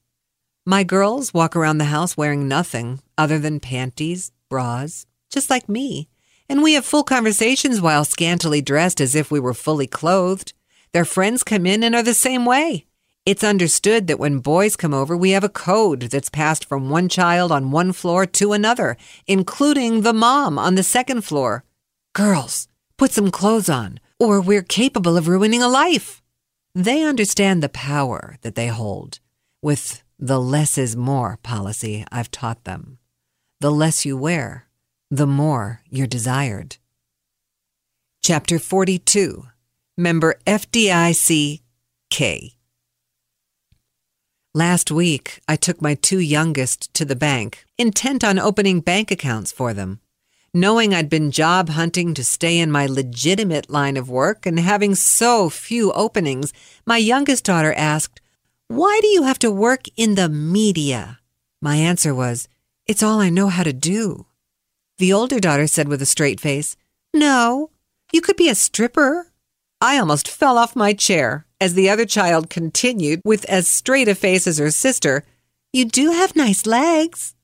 My 0.66 0.82
girls 0.82 1.34
walk 1.34 1.54
around 1.54 1.78
the 1.78 1.84
house 1.84 2.16
wearing 2.16 2.48
nothing 2.48 3.00
other 3.18 3.38
than 3.38 3.60
panties, 3.60 4.32
bras, 4.48 5.06
just 5.30 5.50
like 5.50 5.68
me. 5.68 6.08
And 6.48 6.62
we 6.62 6.72
have 6.72 6.84
full 6.84 7.04
conversations 7.04 7.80
while 7.80 8.04
scantily 8.04 8.62
dressed 8.62 9.00
as 9.00 9.14
if 9.14 9.30
we 9.30 9.40
were 9.40 9.54
fully 9.54 9.86
clothed. 9.86 10.52
Their 10.92 11.04
friends 11.04 11.42
come 11.42 11.66
in 11.66 11.82
and 11.82 11.94
are 11.94 12.02
the 12.02 12.14
same 12.14 12.46
way. 12.46 12.86
It's 13.26 13.42
understood 13.42 14.06
that 14.06 14.18
when 14.18 14.40
boys 14.40 14.76
come 14.76 14.92
over, 14.92 15.16
we 15.16 15.30
have 15.30 15.44
a 15.44 15.48
code 15.48 16.00
that's 16.00 16.28
passed 16.28 16.66
from 16.66 16.90
one 16.90 17.08
child 17.08 17.50
on 17.50 17.70
one 17.70 17.92
floor 17.92 18.26
to 18.26 18.52
another, 18.52 18.98
including 19.26 20.02
the 20.02 20.12
mom 20.12 20.58
on 20.58 20.74
the 20.74 20.82
second 20.82 21.22
floor. 21.22 21.64
Girls, 22.14 22.68
put 22.98 23.12
some 23.12 23.30
clothes 23.30 23.70
on, 23.70 23.98
or 24.20 24.42
we're 24.42 24.62
capable 24.62 25.16
of 25.16 25.26
ruining 25.26 25.62
a 25.62 25.68
life. 25.68 26.22
They 26.74 27.02
understand 27.02 27.62
the 27.62 27.70
power 27.70 28.36
that 28.42 28.56
they 28.56 28.66
hold. 28.66 29.20
With 29.62 30.04
the 30.18 30.38
less 30.38 30.76
is 30.76 30.94
more 30.94 31.38
policy 31.42 32.04
I've 32.12 32.30
taught 32.30 32.64
them. 32.64 32.98
The 33.58 33.70
less 33.70 34.04
you 34.04 34.18
wear, 34.18 34.68
the 35.10 35.26
more 35.26 35.80
you're 35.88 36.06
desired. 36.06 36.76
Chapter 38.22 38.58
42 38.58 39.46
Member 39.96 40.34
FDIC 40.46 41.62
K. 42.10 42.54
Last 44.56 44.92
week, 44.92 45.40
I 45.48 45.56
took 45.56 45.82
my 45.82 45.96
two 45.96 46.20
youngest 46.20 46.94
to 46.94 47.04
the 47.04 47.16
bank, 47.16 47.64
intent 47.76 48.22
on 48.22 48.38
opening 48.38 48.78
bank 48.80 49.10
accounts 49.10 49.50
for 49.50 49.74
them. 49.74 49.98
Knowing 50.54 50.94
I'd 50.94 51.10
been 51.10 51.32
job 51.32 51.70
hunting 51.70 52.14
to 52.14 52.22
stay 52.22 52.60
in 52.60 52.70
my 52.70 52.86
legitimate 52.86 53.68
line 53.68 53.96
of 53.96 54.08
work 54.08 54.46
and 54.46 54.60
having 54.60 54.94
so 54.94 55.50
few 55.50 55.90
openings, 55.94 56.52
my 56.86 56.98
youngest 56.98 57.44
daughter 57.44 57.72
asked, 57.72 58.20
why 58.68 59.00
do 59.02 59.08
you 59.08 59.24
have 59.24 59.40
to 59.40 59.50
work 59.50 59.86
in 59.96 60.14
the 60.14 60.28
media? 60.28 61.18
My 61.60 61.74
answer 61.74 62.14
was, 62.14 62.48
It's 62.86 63.02
all 63.02 63.20
I 63.20 63.30
know 63.30 63.48
how 63.48 63.64
to 63.64 63.72
do. 63.72 64.26
The 64.98 65.12
older 65.12 65.40
daughter 65.40 65.66
said 65.66 65.88
with 65.88 66.00
a 66.00 66.06
straight 66.06 66.40
face, 66.40 66.76
No, 67.12 67.70
you 68.12 68.20
could 68.20 68.36
be 68.36 68.48
a 68.48 68.54
stripper. 68.54 69.32
I 69.80 69.98
almost 69.98 70.28
fell 70.28 70.56
off 70.58 70.76
my 70.76 70.92
chair 70.92 71.44
as 71.64 71.72
the 71.72 71.88
other 71.88 72.04
child 72.04 72.50
continued 72.50 73.22
with 73.24 73.46
as 73.46 73.66
straight 73.66 74.06
a 74.06 74.14
face 74.14 74.46
as 74.46 74.58
her 74.58 74.70
sister, 74.70 75.24
You 75.72 75.86
do 75.86 76.10
have 76.10 76.36
nice 76.36 76.66
legs. 76.66 77.34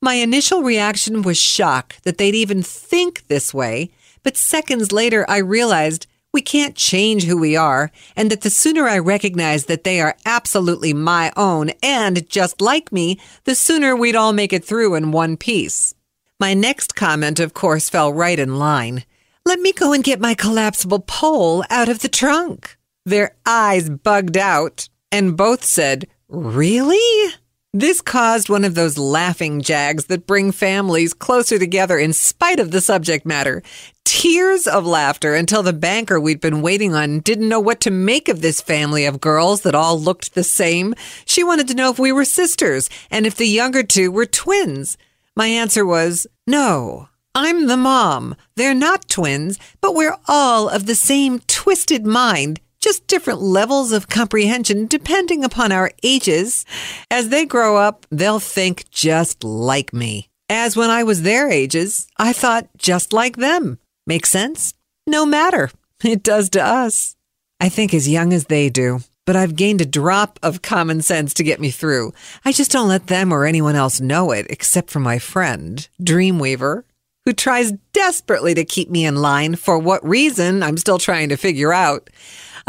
My 0.00 0.14
initial 0.14 0.62
reaction 0.62 1.22
was 1.22 1.36
shock 1.36 2.00
that 2.02 2.16
they'd 2.16 2.36
even 2.36 2.62
think 2.62 3.26
this 3.26 3.52
way, 3.52 3.90
but 4.22 4.36
seconds 4.36 4.92
later 4.92 5.26
I 5.28 5.38
realized 5.38 6.06
we 6.32 6.42
can't 6.42 6.76
change 6.76 7.24
who 7.24 7.38
we 7.40 7.56
are, 7.56 7.90
and 8.14 8.30
that 8.30 8.42
the 8.42 8.50
sooner 8.50 8.86
I 8.86 8.98
recognize 9.00 9.64
that 9.64 9.82
they 9.82 10.00
are 10.00 10.16
absolutely 10.24 10.92
my 10.92 11.32
own 11.36 11.70
and 11.82 12.28
just 12.30 12.60
like 12.60 12.92
me, 12.92 13.18
the 13.44 13.56
sooner 13.56 13.96
we'd 13.96 14.14
all 14.14 14.32
make 14.32 14.52
it 14.52 14.64
through 14.64 14.94
in 14.94 15.10
one 15.10 15.36
piece. 15.36 15.92
My 16.38 16.54
next 16.54 16.94
comment, 16.94 17.40
of 17.40 17.52
course, 17.52 17.88
fell 17.88 18.12
right 18.12 18.38
in 18.38 18.60
line. 18.60 19.04
Let 19.44 19.58
me 19.58 19.72
go 19.72 19.92
and 19.92 20.04
get 20.04 20.20
my 20.20 20.34
collapsible 20.34 21.00
pole 21.00 21.64
out 21.68 21.88
of 21.88 21.98
the 21.98 22.08
trunk. 22.08 22.75
Their 23.06 23.36
eyes 23.46 23.88
bugged 23.88 24.36
out, 24.36 24.88
and 25.10 25.36
both 25.36 25.64
said, 25.64 26.08
Really? 26.28 27.32
This 27.72 28.00
caused 28.00 28.48
one 28.48 28.64
of 28.64 28.74
those 28.74 28.98
laughing 28.98 29.62
jags 29.62 30.06
that 30.06 30.26
bring 30.26 30.50
families 30.50 31.14
closer 31.14 31.58
together 31.58 31.98
in 31.98 32.12
spite 32.12 32.58
of 32.58 32.72
the 32.72 32.80
subject 32.80 33.24
matter. 33.24 33.62
tears 34.04 34.66
of 34.66 34.86
laughter 34.86 35.34
until 35.34 35.62
the 35.62 35.72
banker 35.72 36.18
we'd 36.18 36.40
been 36.40 36.62
waiting 36.62 36.94
on 36.94 37.20
didn't 37.20 37.48
know 37.48 37.60
what 37.60 37.80
to 37.80 37.90
make 37.90 38.28
of 38.28 38.40
this 38.40 38.60
family 38.60 39.04
of 39.04 39.20
girls 39.20 39.60
that 39.60 39.74
all 39.74 40.00
looked 40.00 40.34
the 40.34 40.44
same. 40.44 40.94
She 41.26 41.44
wanted 41.44 41.68
to 41.68 41.74
know 41.74 41.90
if 41.90 41.98
we 41.98 42.12
were 42.12 42.24
sisters 42.24 42.88
and 43.10 43.26
if 43.26 43.36
the 43.36 43.46
younger 43.46 43.82
two 43.82 44.10
were 44.10 44.26
twins. 44.26 44.96
My 45.36 45.46
answer 45.48 45.84
was, 45.84 46.26
no, 46.46 47.08
I'm 47.34 47.66
the 47.66 47.76
mom. 47.76 48.34
They're 48.56 48.74
not 48.74 49.08
twins, 49.08 49.58
but 49.80 49.94
we're 49.94 50.16
all 50.26 50.68
of 50.68 50.86
the 50.86 50.94
same 50.94 51.40
twisted 51.40 52.06
mind, 52.06 52.60
just 52.86 53.08
different 53.08 53.42
levels 53.42 53.90
of 53.90 54.08
comprehension 54.08 54.86
depending 54.86 55.42
upon 55.42 55.72
our 55.72 55.90
ages. 56.04 56.64
As 57.10 57.30
they 57.30 57.44
grow 57.44 57.76
up, 57.76 58.06
they'll 58.12 58.38
think 58.38 58.88
just 58.90 59.42
like 59.42 59.92
me. 59.92 60.28
As 60.48 60.76
when 60.76 60.88
I 60.88 61.02
was 61.02 61.22
their 61.22 61.50
ages, 61.50 62.06
I 62.16 62.32
thought 62.32 62.68
just 62.78 63.12
like 63.12 63.38
them. 63.38 63.80
Make 64.06 64.24
sense? 64.24 64.72
No 65.06 65.26
matter. 65.26 65.70
It 66.04 66.22
does 66.22 66.50
to 66.50 66.62
us. 66.62 67.16
I 67.58 67.70
think 67.70 67.94
as 67.94 68.06
young 68.06 68.34
as 68.34 68.44
they 68.44 68.68
do, 68.68 69.00
but 69.24 69.34
I've 69.34 69.56
gained 69.56 69.80
a 69.80 69.86
drop 69.86 70.38
of 70.42 70.60
common 70.60 71.00
sense 71.00 71.32
to 71.34 71.42
get 71.42 71.58
me 71.58 71.70
through. 71.70 72.12
I 72.44 72.52
just 72.52 72.70
don't 72.70 72.86
let 72.86 73.06
them 73.06 73.32
or 73.32 73.46
anyone 73.46 73.76
else 73.76 73.98
know 73.98 74.30
it, 74.30 74.46
except 74.50 74.90
for 74.90 75.00
my 75.00 75.18
friend, 75.18 75.88
Dreamweaver 76.00 76.84
who 77.26 77.32
tries 77.32 77.72
desperately 77.92 78.54
to 78.54 78.64
keep 78.64 78.88
me 78.88 79.04
in 79.04 79.16
line 79.16 79.56
for 79.56 79.78
what 79.78 80.08
reason 80.08 80.62
I'm 80.62 80.76
still 80.76 80.98
trying 80.98 81.28
to 81.30 81.36
figure 81.36 81.72
out. 81.72 82.08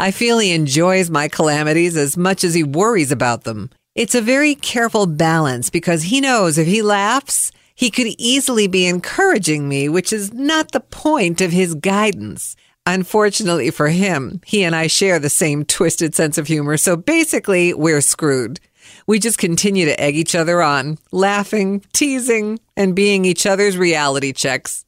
I 0.00 0.12
feel 0.12 0.38
he 0.38 0.52
enjoys 0.52 1.10
my 1.10 1.26
calamities 1.26 1.96
as 1.96 2.16
much 2.16 2.44
as 2.44 2.54
he 2.54 2.62
worries 2.62 3.10
about 3.10 3.42
them. 3.42 3.70
It's 3.96 4.14
a 4.14 4.20
very 4.20 4.54
careful 4.54 5.06
balance 5.06 5.70
because 5.70 6.04
he 6.04 6.20
knows 6.20 6.56
if 6.56 6.68
he 6.68 6.82
laughs, 6.82 7.50
he 7.74 7.90
could 7.90 8.14
easily 8.16 8.68
be 8.68 8.86
encouraging 8.86 9.68
me, 9.68 9.88
which 9.88 10.12
is 10.12 10.32
not 10.32 10.70
the 10.70 10.80
point 10.80 11.40
of 11.40 11.50
his 11.50 11.74
guidance. 11.74 12.54
Unfortunately 12.86 13.72
for 13.72 13.88
him, 13.88 14.40
he 14.46 14.62
and 14.62 14.76
I 14.76 14.86
share 14.86 15.18
the 15.18 15.28
same 15.28 15.64
twisted 15.64 16.14
sense 16.14 16.38
of 16.38 16.46
humor, 16.46 16.76
so 16.76 16.96
basically, 16.96 17.74
we're 17.74 18.00
screwed. 18.00 18.60
We 19.08 19.18
just 19.18 19.38
continue 19.38 19.84
to 19.86 20.00
egg 20.00 20.16
each 20.16 20.34
other 20.34 20.62
on, 20.62 20.98
laughing, 21.10 21.84
teasing, 21.92 22.60
and 22.76 22.94
being 22.94 23.24
each 23.24 23.46
other's 23.46 23.76
reality 23.76 24.32
checks. 24.32 24.84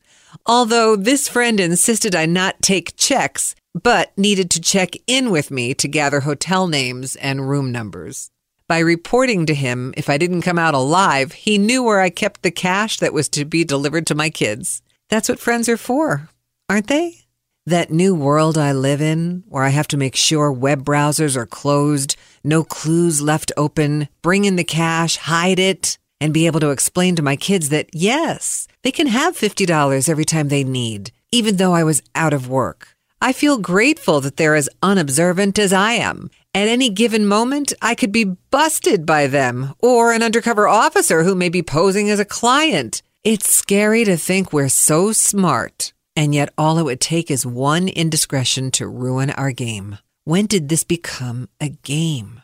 Although 0.46 0.96
this 0.96 1.28
friend 1.28 1.60
insisted 1.60 2.14
I 2.14 2.26
not 2.26 2.62
take 2.62 2.96
checks, 2.96 3.54
but 3.74 4.16
needed 4.16 4.50
to 4.50 4.60
check 4.60 4.94
in 5.06 5.30
with 5.30 5.50
me 5.50 5.74
to 5.74 5.88
gather 5.88 6.20
hotel 6.20 6.66
names 6.66 7.16
and 7.16 7.48
room 7.48 7.70
numbers. 7.72 8.30
By 8.68 8.78
reporting 8.78 9.46
to 9.46 9.54
him 9.54 9.94
if 9.96 10.08
I 10.08 10.18
didn't 10.18 10.42
come 10.42 10.58
out 10.58 10.74
alive, 10.74 11.32
he 11.32 11.58
knew 11.58 11.82
where 11.82 12.00
I 12.00 12.10
kept 12.10 12.42
the 12.42 12.50
cash 12.50 12.98
that 12.98 13.12
was 13.12 13.28
to 13.30 13.44
be 13.44 13.64
delivered 13.64 14.06
to 14.08 14.14
my 14.14 14.30
kids. 14.30 14.82
That's 15.08 15.28
what 15.28 15.40
friends 15.40 15.68
are 15.68 15.76
for, 15.76 16.28
aren't 16.68 16.86
they? 16.86 17.22
That 17.66 17.90
new 17.90 18.14
world 18.14 18.56
I 18.56 18.72
live 18.72 19.00
in, 19.00 19.44
where 19.48 19.64
I 19.64 19.68
have 19.70 19.88
to 19.88 19.96
make 19.96 20.16
sure 20.16 20.50
web 20.52 20.84
browsers 20.84 21.36
are 21.36 21.46
closed 21.46 22.16
no 22.42 22.64
clues 22.64 23.20
left 23.20 23.52
open, 23.56 24.08
bring 24.22 24.44
in 24.44 24.56
the 24.56 24.64
cash, 24.64 25.16
hide 25.16 25.58
it, 25.58 25.98
and 26.20 26.34
be 26.34 26.46
able 26.46 26.60
to 26.60 26.70
explain 26.70 27.16
to 27.16 27.22
my 27.22 27.36
kids 27.36 27.68
that 27.70 27.90
yes, 27.92 28.66
they 28.82 28.92
can 28.92 29.06
have 29.08 29.36
$50 29.36 30.08
every 30.08 30.24
time 30.24 30.48
they 30.48 30.64
need, 30.64 31.12
even 31.32 31.56
though 31.56 31.74
I 31.74 31.84
was 31.84 32.02
out 32.14 32.32
of 32.32 32.48
work. 32.48 32.96
I 33.20 33.32
feel 33.32 33.58
grateful 33.58 34.20
that 34.22 34.38
they're 34.38 34.54
as 34.54 34.70
unobservant 34.82 35.58
as 35.58 35.72
I 35.72 35.92
am. 35.92 36.30
At 36.54 36.68
any 36.68 36.88
given 36.88 37.26
moment, 37.26 37.72
I 37.82 37.94
could 37.94 38.12
be 38.12 38.24
busted 38.50 39.04
by 39.04 39.26
them 39.26 39.74
or 39.78 40.12
an 40.12 40.22
undercover 40.22 40.66
officer 40.66 41.22
who 41.22 41.34
may 41.34 41.50
be 41.50 41.62
posing 41.62 42.08
as 42.08 42.18
a 42.18 42.24
client. 42.24 43.02
It's 43.22 43.54
scary 43.54 44.04
to 44.04 44.16
think 44.16 44.52
we're 44.52 44.70
so 44.70 45.12
smart, 45.12 45.92
and 46.16 46.34
yet 46.34 46.48
all 46.56 46.78
it 46.78 46.84
would 46.84 47.00
take 47.00 47.30
is 47.30 47.44
one 47.44 47.88
indiscretion 47.88 48.70
to 48.72 48.88
ruin 48.88 49.30
our 49.30 49.52
game. 49.52 49.98
When 50.24 50.46
did 50.46 50.70
this 50.70 50.84
become 50.84 51.50
a 51.60 51.68
game? 51.68 52.40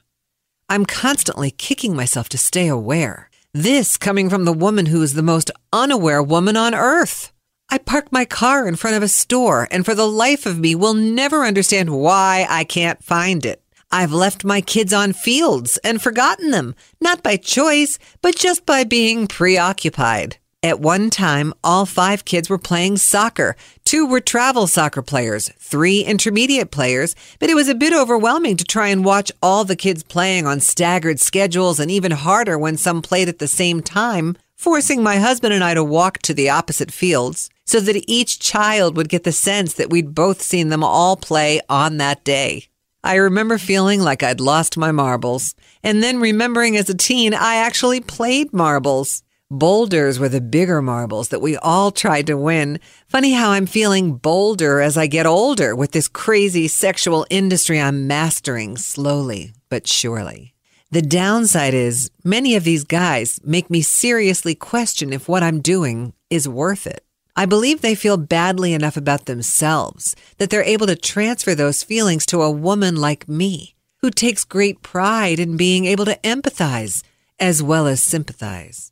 I'm 0.68 0.84
constantly 0.84 1.50
kicking 1.50 1.96
myself 1.96 2.28
to 2.30 2.38
stay 2.38 2.68
aware. 2.68 3.30
This 3.58 3.96
coming 3.96 4.28
from 4.28 4.44
the 4.44 4.52
woman 4.52 4.84
who 4.84 5.00
is 5.00 5.14
the 5.14 5.22
most 5.22 5.50
unaware 5.72 6.22
woman 6.22 6.58
on 6.58 6.74
earth. 6.74 7.32
I 7.70 7.78
park 7.78 8.12
my 8.12 8.26
car 8.26 8.68
in 8.68 8.76
front 8.76 8.98
of 8.98 9.02
a 9.02 9.08
store 9.08 9.66
and 9.70 9.82
for 9.82 9.94
the 9.94 10.06
life 10.06 10.44
of 10.44 10.58
me 10.58 10.74
will 10.74 10.92
never 10.92 11.42
understand 11.42 11.88
why 11.88 12.46
I 12.50 12.64
can't 12.64 13.02
find 13.02 13.46
it. 13.46 13.62
I've 13.90 14.12
left 14.12 14.44
my 14.44 14.60
kids 14.60 14.92
on 14.92 15.14
fields 15.14 15.78
and 15.78 16.02
forgotten 16.02 16.50
them, 16.50 16.74
not 17.00 17.22
by 17.22 17.38
choice, 17.38 17.98
but 18.20 18.36
just 18.36 18.66
by 18.66 18.84
being 18.84 19.26
preoccupied. 19.26 20.36
At 20.66 20.80
one 20.80 21.10
time, 21.10 21.54
all 21.62 21.86
five 21.86 22.24
kids 22.24 22.50
were 22.50 22.58
playing 22.58 22.96
soccer. 22.96 23.54
Two 23.84 24.04
were 24.04 24.18
travel 24.18 24.66
soccer 24.66 25.00
players, 25.00 25.48
three 25.60 26.00
intermediate 26.00 26.72
players, 26.72 27.14
but 27.38 27.48
it 27.48 27.54
was 27.54 27.68
a 27.68 27.74
bit 27.76 27.92
overwhelming 27.92 28.56
to 28.56 28.64
try 28.64 28.88
and 28.88 29.04
watch 29.04 29.30
all 29.40 29.62
the 29.62 29.76
kids 29.76 30.02
playing 30.02 30.44
on 30.44 30.58
staggered 30.58 31.20
schedules 31.20 31.78
and 31.78 31.88
even 31.88 32.10
harder 32.10 32.58
when 32.58 32.76
some 32.76 33.00
played 33.00 33.28
at 33.28 33.38
the 33.38 33.46
same 33.46 33.80
time, 33.80 34.36
forcing 34.56 35.04
my 35.04 35.18
husband 35.18 35.54
and 35.54 35.62
I 35.62 35.74
to 35.74 35.84
walk 35.84 36.18
to 36.22 36.34
the 36.34 36.50
opposite 36.50 36.90
fields 36.90 37.48
so 37.64 37.78
that 37.78 38.02
each 38.08 38.40
child 38.40 38.96
would 38.96 39.08
get 39.08 39.22
the 39.22 39.30
sense 39.30 39.74
that 39.74 39.90
we'd 39.90 40.16
both 40.16 40.42
seen 40.42 40.70
them 40.70 40.82
all 40.82 41.16
play 41.16 41.60
on 41.68 41.98
that 41.98 42.24
day. 42.24 42.66
I 43.04 43.14
remember 43.14 43.56
feeling 43.56 44.00
like 44.00 44.24
I'd 44.24 44.40
lost 44.40 44.76
my 44.76 44.90
marbles, 44.90 45.54
and 45.84 46.02
then 46.02 46.18
remembering 46.18 46.76
as 46.76 46.90
a 46.90 46.94
teen 46.96 47.34
I 47.34 47.54
actually 47.54 48.00
played 48.00 48.52
marbles. 48.52 49.22
Boulders 49.50 50.18
were 50.18 50.28
the 50.28 50.40
bigger 50.40 50.82
marbles 50.82 51.28
that 51.28 51.40
we 51.40 51.56
all 51.58 51.92
tried 51.92 52.26
to 52.26 52.36
win. 52.36 52.80
Funny 53.06 53.32
how 53.32 53.50
I'm 53.50 53.66
feeling 53.66 54.16
bolder 54.16 54.80
as 54.80 54.96
I 54.96 55.06
get 55.06 55.24
older 55.24 55.76
with 55.76 55.92
this 55.92 56.08
crazy 56.08 56.66
sexual 56.66 57.24
industry 57.30 57.80
I'm 57.80 58.08
mastering 58.08 58.76
slowly 58.76 59.52
but 59.68 59.86
surely. 59.86 60.52
The 60.90 61.00
downside 61.00 61.74
is 61.74 62.10
many 62.24 62.56
of 62.56 62.64
these 62.64 62.82
guys 62.82 63.38
make 63.44 63.70
me 63.70 63.82
seriously 63.82 64.56
question 64.56 65.12
if 65.12 65.28
what 65.28 65.44
I'm 65.44 65.60
doing 65.60 66.12
is 66.28 66.48
worth 66.48 66.84
it. 66.84 67.04
I 67.36 67.46
believe 67.46 67.82
they 67.82 67.94
feel 67.94 68.16
badly 68.16 68.72
enough 68.72 68.96
about 68.96 69.26
themselves 69.26 70.16
that 70.38 70.50
they're 70.50 70.64
able 70.64 70.88
to 70.88 70.96
transfer 70.96 71.54
those 71.54 71.84
feelings 71.84 72.26
to 72.26 72.42
a 72.42 72.50
woman 72.50 72.96
like 72.96 73.28
me, 73.28 73.76
who 74.00 74.10
takes 74.10 74.42
great 74.42 74.82
pride 74.82 75.38
in 75.38 75.56
being 75.56 75.84
able 75.84 76.04
to 76.06 76.18
empathize 76.24 77.04
as 77.38 77.62
well 77.62 77.86
as 77.86 78.02
sympathize. 78.02 78.90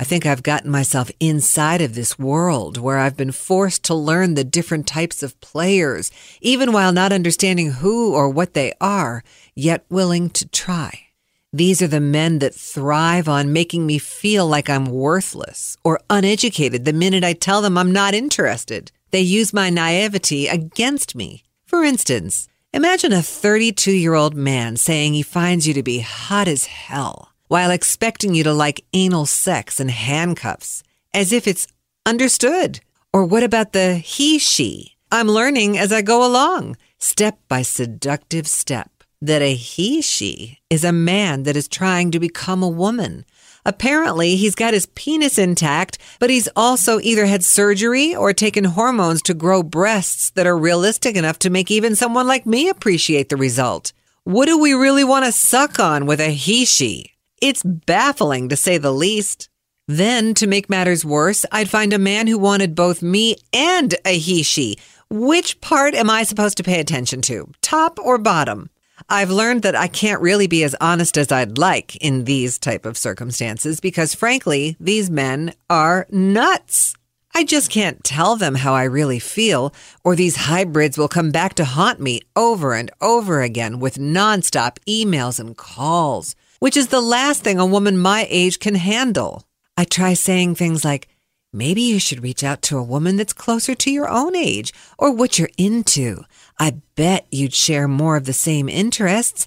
I 0.00 0.04
think 0.04 0.24
I've 0.24 0.44
gotten 0.44 0.70
myself 0.70 1.10
inside 1.18 1.80
of 1.80 1.96
this 1.96 2.16
world 2.18 2.78
where 2.78 2.98
I've 2.98 3.16
been 3.16 3.32
forced 3.32 3.82
to 3.84 3.94
learn 3.94 4.34
the 4.34 4.44
different 4.44 4.86
types 4.86 5.24
of 5.24 5.40
players, 5.40 6.12
even 6.40 6.72
while 6.72 6.92
not 6.92 7.12
understanding 7.12 7.72
who 7.72 8.14
or 8.14 8.28
what 8.28 8.54
they 8.54 8.72
are, 8.80 9.24
yet 9.56 9.84
willing 9.90 10.30
to 10.30 10.46
try. 10.46 11.06
These 11.52 11.82
are 11.82 11.88
the 11.88 12.00
men 12.00 12.38
that 12.38 12.54
thrive 12.54 13.28
on 13.28 13.52
making 13.52 13.86
me 13.86 13.98
feel 13.98 14.46
like 14.46 14.70
I'm 14.70 14.84
worthless 14.84 15.76
or 15.82 16.00
uneducated 16.08 16.84
the 16.84 16.92
minute 16.92 17.24
I 17.24 17.32
tell 17.32 17.60
them 17.60 17.76
I'm 17.76 17.90
not 17.90 18.14
interested. 18.14 18.92
They 19.10 19.22
use 19.22 19.52
my 19.52 19.68
naivety 19.68 20.46
against 20.46 21.16
me. 21.16 21.42
For 21.64 21.82
instance, 21.82 22.46
imagine 22.72 23.12
a 23.12 23.22
32 23.22 23.90
year 23.90 24.14
old 24.14 24.36
man 24.36 24.76
saying 24.76 25.14
he 25.14 25.22
finds 25.22 25.66
you 25.66 25.74
to 25.74 25.82
be 25.82 26.00
hot 26.00 26.46
as 26.46 26.66
hell 26.66 27.32
while 27.48 27.70
expecting 27.70 28.34
you 28.34 28.44
to 28.44 28.52
like 28.52 28.84
anal 28.92 29.26
sex 29.26 29.80
and 29.80 29.90
handcuffs, 29.90 30.82
as 31.12 31.32
if 31.32 31.46
it's 31.46 31.66
understood. 32.06 32.80
Or 33.12 33.24
what 33.24 33.42
about 33.42 33.72
the 33.72 33.96
he 33.96 34.38
she? 34.38 34.96
I'm 35.10 35.28
learning 35.28 35.78
as 35.78 35.90
I 35.92 36.02
go 36.02 36.24
along, 36.24 36.76
step 36.98 37.38
by 37.48 37.62
seductive 37.62 38.46
step, 38.46 38.90
that 39.22 39.42
a 39.42 39.54
he 39.54 40.02
she 40.02 40.58
is 40.68 40.84
a 40.84 40.92
man 40.92 41.44
that 41.44 41.56
is 41.56 41.66
trying 41.66 42.10
to 42.10 42.20
become 42.20 42.62
a 42.62 42.68
woman. 42.68 43.24
Apparently, 43.64 44.36
he's 44.36 44.54
got 44.54 44.74
his 44.74 44.86
penis 44.86 45.38
intact, 45.38 45.98
but 46.20 46.30
he's 46.30 46.48
also 46.54 47.00
either 47.00 47.26
had 47.26 47.44
surgery 47.44 48.14
or 48.14 48.32
taken 48.32 48.64
hormones 48.64 49.20
to 49.22 49.34
grow 49.34 49.62
breasts 49.62 50.30
that 50.30 50.46
are 50.46 50.56
realistic 50.56 51.16
enough 51.16 51.38
to 51.40 51.50
make 51.50 51.70
even 51.70 51.96
someone 51.96 52.26
like 52.26 52.46
me 52.46 52.68
appreciate 52.68 53.28
the 53.28 53.36
result. 53.36 53.92
What 54.24 54.46
do 54.46 54.58
we 54.58 54.72
really 54.72 55.04
want 55.04 55.24
to 55.24 55.32
suck 55.32 55.78
on 55.78 56.06
with 56.06 56.20
a 56.20 56.30
he 56.30 56.64
she? 56.64 57.12
It's 57.40 57.62
baffling 57.62 58.48
to 58.48 58.56
say 58.56 58.78
the 58.78 58.92
least. 58.92 59.48
Then, 59.86 60.34
to 60.34 60.46
make 60.46 60.68
matters 60.68 61.04
worse, 61.04 61.46
I'd 61.50 61.70
find 61.70 61.92
a 61.92 61.98
man 61.98 62.26
who 62.26 62.38
wanted 62.38 62.74
both 62.74 63.00
me 63.00 63.36
and 63.52 63.94
a 64.04 64.18
he 64.18 64.42
she. 64.42 64.76
Which 65.08 65.60
part 65.60 65.94
am 65.94 66.10
I 66.10 66.24
supposed 66.24 66.58
to 66.58 66.62
pay 66.62 66.80
attention 66.80 67.22
to, 67.22 67.50
top 67.62 67.98
or 67.98 68.18
bottom? 68.18 68.68
I've 69.08 69.30
learned 69.30 69.62
that 69.62 69.76
I 69.76 69.86
can't 69.86 70.20
really 70.20 70.46
be 70.46 70.64
as 70.64 70.76
honest 70.80 71.16
as 71.16 71.32
I'd 71.32 71.56
like 71.56 71.96
in 71.96 72.24
these 72.24 72.58
type 72.58 72.84
of 72.84 72.98
circumstances 72.98 73.80
because 73.80 74.14
frankly, 74.14 74.76
these 74.78 75.08
men 75.08 75.54
are 75.70 76.06
nuts. 76.10 76.94
I 77.34 77.44
just 77.44 77.70
can't 77.70 78.02
tell 78.02 78.36
them 78.36 78.56
how 78.56 78.74
I 78.74 78.82
really 78.82 79.20
feel, 79.20 79.72
or 80.02 80.16
these 80.16 80.36
hybrids 80.36 80.98
will 80.98 81.08
come 81.08 81.30
back 81.30 81.54
to 81.54 81.64
haunt 81.64 82.00
me 82.00 82.20
over 82.34 82.74
and 82.74 82.90
over 83.00 83.40
again 83.40 83.78
with 83.78 83.96
nonstop 83.96 84.78
emails 84.86 85.38
and 85.38 85.56
calls 85.56 86.34
which 86.58 86.76
is 86.76 86.88
the 86.88 87.00
last 87.00 87.42
thing 87.42 87.58
a 87.58 87.66
woman 87.66 87.98
my 87.98 88.26
age 88.30 88.58
can 88.58 88.74
handle. 88.74 89.44
I 89.76 89.84
try 89.84 90.14
saying 90.14 90.54
things 90.54 90.84
like, 90.84 91.08
Maybe 91.52 91.80
you 91.80 91.98
should 91.98 92.22
reach 92.22 92.44
out 92.44 92.60
to 92.62 92.76
a 92.76 92.82
woman 92.82 93.16
that's 93.16 93.32
closer 93.32 93.74
to 93.74 93.90
your 93.90 94.08
own 94.08 94.36
age 94.36 94.72
or 94.98 95.10
what 95.10 95.38
you're 95.38 95.48
into. 95.56 96.24
I 96.58 96.76
bet 96.94 97.26
you'd 97.30 97.54
share 97.54 97.88
more 97.88 98.16
of 98.16 98.26
the 98.26 98.34
same 98.34 98.68
interests. 98.68 99.46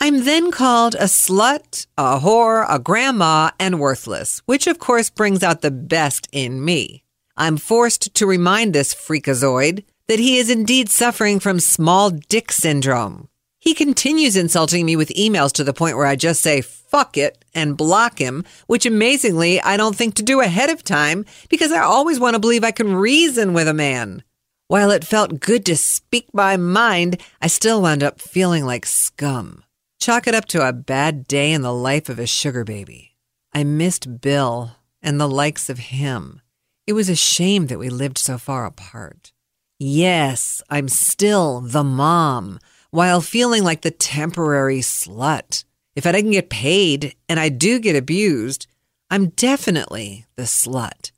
I'm 0.00 0.24
then 0.24 0.52
called 0.52 0.94
a 0.94 1.04
slut, 1.04 1.86
a 1.98 2.20
whore, 2.20 2.64
a 2.68 2.78
grandma, 2.78 3.50
and 3.58 3.80
worthless, 3.80 4.40
which 4.46 4.68
of 4.68 4.78
course 4.78 5.10
brings 5.10 5.42
out 5.42 5.62
the 5.62 5.72
best 5.72 6.28
in 6.30 6.64
me. 6.64 7.02
I'm 7.36 7.56
forced 7.56 8.14
to 8.14 8.26
remind 8.26 8.72
this 8.72 8.94
freakazoid 8.94 9.84
that 10.06 10.20
he 10.20 10.38
is 10.38 10.50
indeed 10.50 10.88
suffering 10.88 11.40
from 11.40 11.58
small 11.58 12.10
dick 12.10 12.52
syndrome. 12.52 13.28
He 13.62 13.74
continues 13.74 14.34
insulting 14.34 14.84
me 14.84 14.96
with 14.96 15.10
emails 15.10 15.52
to 15.52 15.62
the 15.62 15.72
point 15.72 15.96
where 15.96 16.04
I 16.04 16.16
just 16.16 16.42
say 16.42 16.62
fuck 16.62 17.16
it 17.16 17.44
and 17.54 17.76
block 17.76 18.18
him, 18.18 18.44
which 18.66 18.86
amazingly 18.86 19.60
I 19.60 19.76
don't 19.76 19.94
think 19.94 20.16
to 20.16 20.24
do 20.24 20.40
ahead 20.40 20.68
of 20.68 20.82
time 20.82 21.24
because 21.48 21.70
I 21.70 21.78
always 21.78 22.18
want 22.18 22.34
to 22.34 22.40
believe 22.40 22.64
I 22.64 22.72
can 22.72 22.92
reason 22.92 23.54
with 23.54 23.68
a 23.68 23.72
man. 23.72 24.24
While 24.66 24.90
it 24.90 25.04
felt 25.04 25.38
good 25.38 25.64
to 25.66 25.76
speak 25.76 26.34
my 26.34 26.56
mind, 26.56 27.20
I 27.40 27.46
still 27.46 27.80
wound 27.80 28.02
up 28.02 28.20
feeling 28.20 28.66
like 28.66 28.84
scum. 28.84 29.62
Chalk 30.00 30.26
it 30.26 30.34
up 30.34 30.46
to 30.46 30.66
a 30.66 30.72
bad 30.72 31.28
day 31.28 31.52
in 31.52 31.62
the 31.62 31.72
life 31.72 32.08
of 32.08 32.18
a 32.18 32.26
sugar 32.26 32.64
baby. 32.64 33.14
I 33.52 33.62
missed 33.62 34.20
Bill 34.20 34.72
and 35.00 35.20
the 35.20 35.28
likes 35.28 35.70
of 35.70 35.78
him. 35.78 36.40
It 36.84 36.94
was 36.94 37.08
a 37.08 37.14
shame 37.14 37.68
that 37.68 37.78
we 37.78 37.90
lived 37.90 38.18
so 38.18 38.38
far 38.38 38.66
apart. 38.66 39.32
Yes, 39.78 40.62
I'm 40.68 40.88
still 40.88 41.60
the 41.60 41.84
mom 41.84 42.58
while 42.92 43.22
feeling 43.22 43.64
like 43.64 43.80
the 43.80 43.90
temporary 43.90 44.80
slut. 44.80 45.64
If 45.96 46.06
I 46.06 46.12
didn't 46.12 46.32
get 46.32 46.50
paid 46.50 47.16
and 47.26 47.40
I 47.40 47.48
do 47.48 47.80
get 47.80 47.96
abused, 47.96 48.66
I'm 49.10 49.30
definitely 49.30 50.26
the 50.36 50.42
slut. 50.42 51.10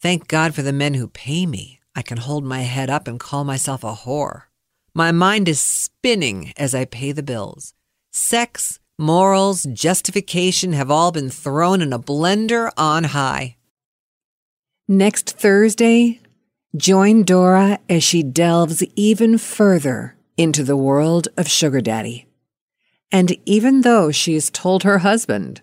Thank 0.00 0.28
God 0.28 0.54
for 0.54 0.62
the 0.62 0.72
men 0.72 0.94
who 0.94 1.06
pay 1.06 1.44
me. 1.44 1.78
I 1.94 2.00
can 2.00 2.16
hold 2.16 2.44
my 2.44 2.62
head 2.62 2.88
up 2.88 3.06
and 3.06 3.20
call 3.20 3.44
myself 3.44 3.84
a 3.84 3.92
whore. 3.94 4.44
My 4.94 5.12
mind 5.12 5.46
is 5.46 5.60
spinning 5.60 6.54
as 6.56 6.74
I 6.74 6.86
pay 6.86 7.12
the 7.12 7.22
bills. 7.22 7.74
Sex, 8.10 8.80
morals, 8.98 9.64
justification 9.64 10.72
have 10.72 10.90
all 10.90 11.12
been 11.12 11.28
thrown 11.28 11.82
in 11.82 11.92
a 11.92 11.98
blender 11.98 12.70
on 12.78 13.04
high. 13.04 13.56
Next 14.88 15.38
Thursday, 15.38 16.20
join 16.74 17.24
Dora 17.24 17.78
as 17.90 18.02
she 18.02 18.22
delves 18.22 18.82
even 18.96 19.36
further 19.36 20.14
into 20.38 20.62
the 20.62 20.76
world 20.76 21.28
of 21.36 21.48
Sugar 21.48 21.80
Daddy. 21.80 22.26
And 23.10 23.36
even 23.44 23.80
though 23.80 24.12
she's 24.12 24.48
told 24.48 24.84
her 24.84 24.98
husband, 24.98 25.60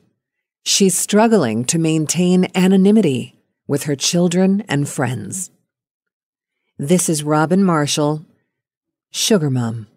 she's 0.63 0.97
struggling 0.97 1.63
to 1.65 1.79
maintain 1.79 2.47
anonymity 2.53 3.39
with 3.67 3.83
her 3.83 3.95
children 3.95 4.63
and 4.67 4.87
friends. 4.87 5.49
This 6.77 7.07
is 7.07 7.23
Robin 7.23 7.63
Marshall, 7.63 8.25
Sugar 9.11 9.49
Mom. 9.49 9.87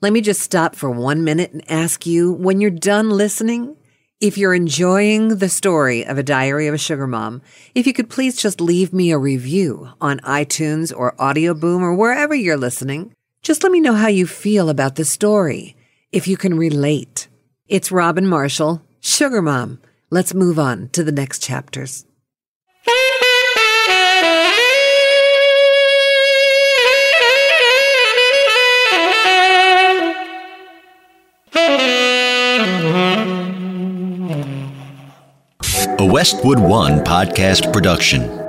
Let 0.00 0.14
me 0.14 0.22
just 0.22 0.40
stop 0.40 0.74
for 0.74 0.90
one 0.90 1.22
minute 1.22 1.52
and 1.52 1.70
ask 1.70 2.06
you 2.06 2.32
when 2.32 2.60
you're 2.60 2.70
done 2.70 3.10
listening, 3.10 3.76
if 4.20 4.38
you're 4.38 4.54
enjoying 4.54 5.36
the 5.36 5.48
story 5.48 6.06
of 6.06 6.16
a 6.16 6.22
diary 6.22 6.68
of 6.68 6.74
a 6.74 6.78
sugar 6.78 7.06
mom, 7.06 7.42
if 7.74 7.86
you 7.86 7.92
could 7.92 8.08
please 8.08 8.36
just 8.36 8.60
leave 8.60 8.92
me 8.92 9.10
a 9.10 9.18
review 9.18 9.90
on 10.00 10.20
iTunes 10.20 10.92
or 10.96 11.14
Audioboom 11.16 11.82
or 11.82 11.94
wherever 11.94 12.34
you're 12.34 12.56
listening. 12.56 13.12
Just 13.42 13.64
let 13.64 13.72
me 13.72 13.80
know 13.80 13.94
how 13.94 14.06
you 14.06 14.24
feel 14.24 14.68
about 14.68 14.94
the 14.94 15.04
story, 15.04 15.74
if 16.12 16.28
you 16.28 16.36
can 16.36 16.56
relate. 16.56 17.26
It's 17.66 17.90
Robin 17.90 18.24
Marshall, 18.24 18.82
Sugar 19.00 19.42
Mom. 19.42 19.80
Let's 20.10 20.32
move 20.32 20.60
on 20.60 20.90
to 20.90 21.02
the 21.02 21.10
next 21.10 21.42
chapters. 21.42 22.06
A 35.98 36.06
Westwood 36.06 36.60
One 36.60 37.00
podcast 37.00 37.72
production. 37.72 38.41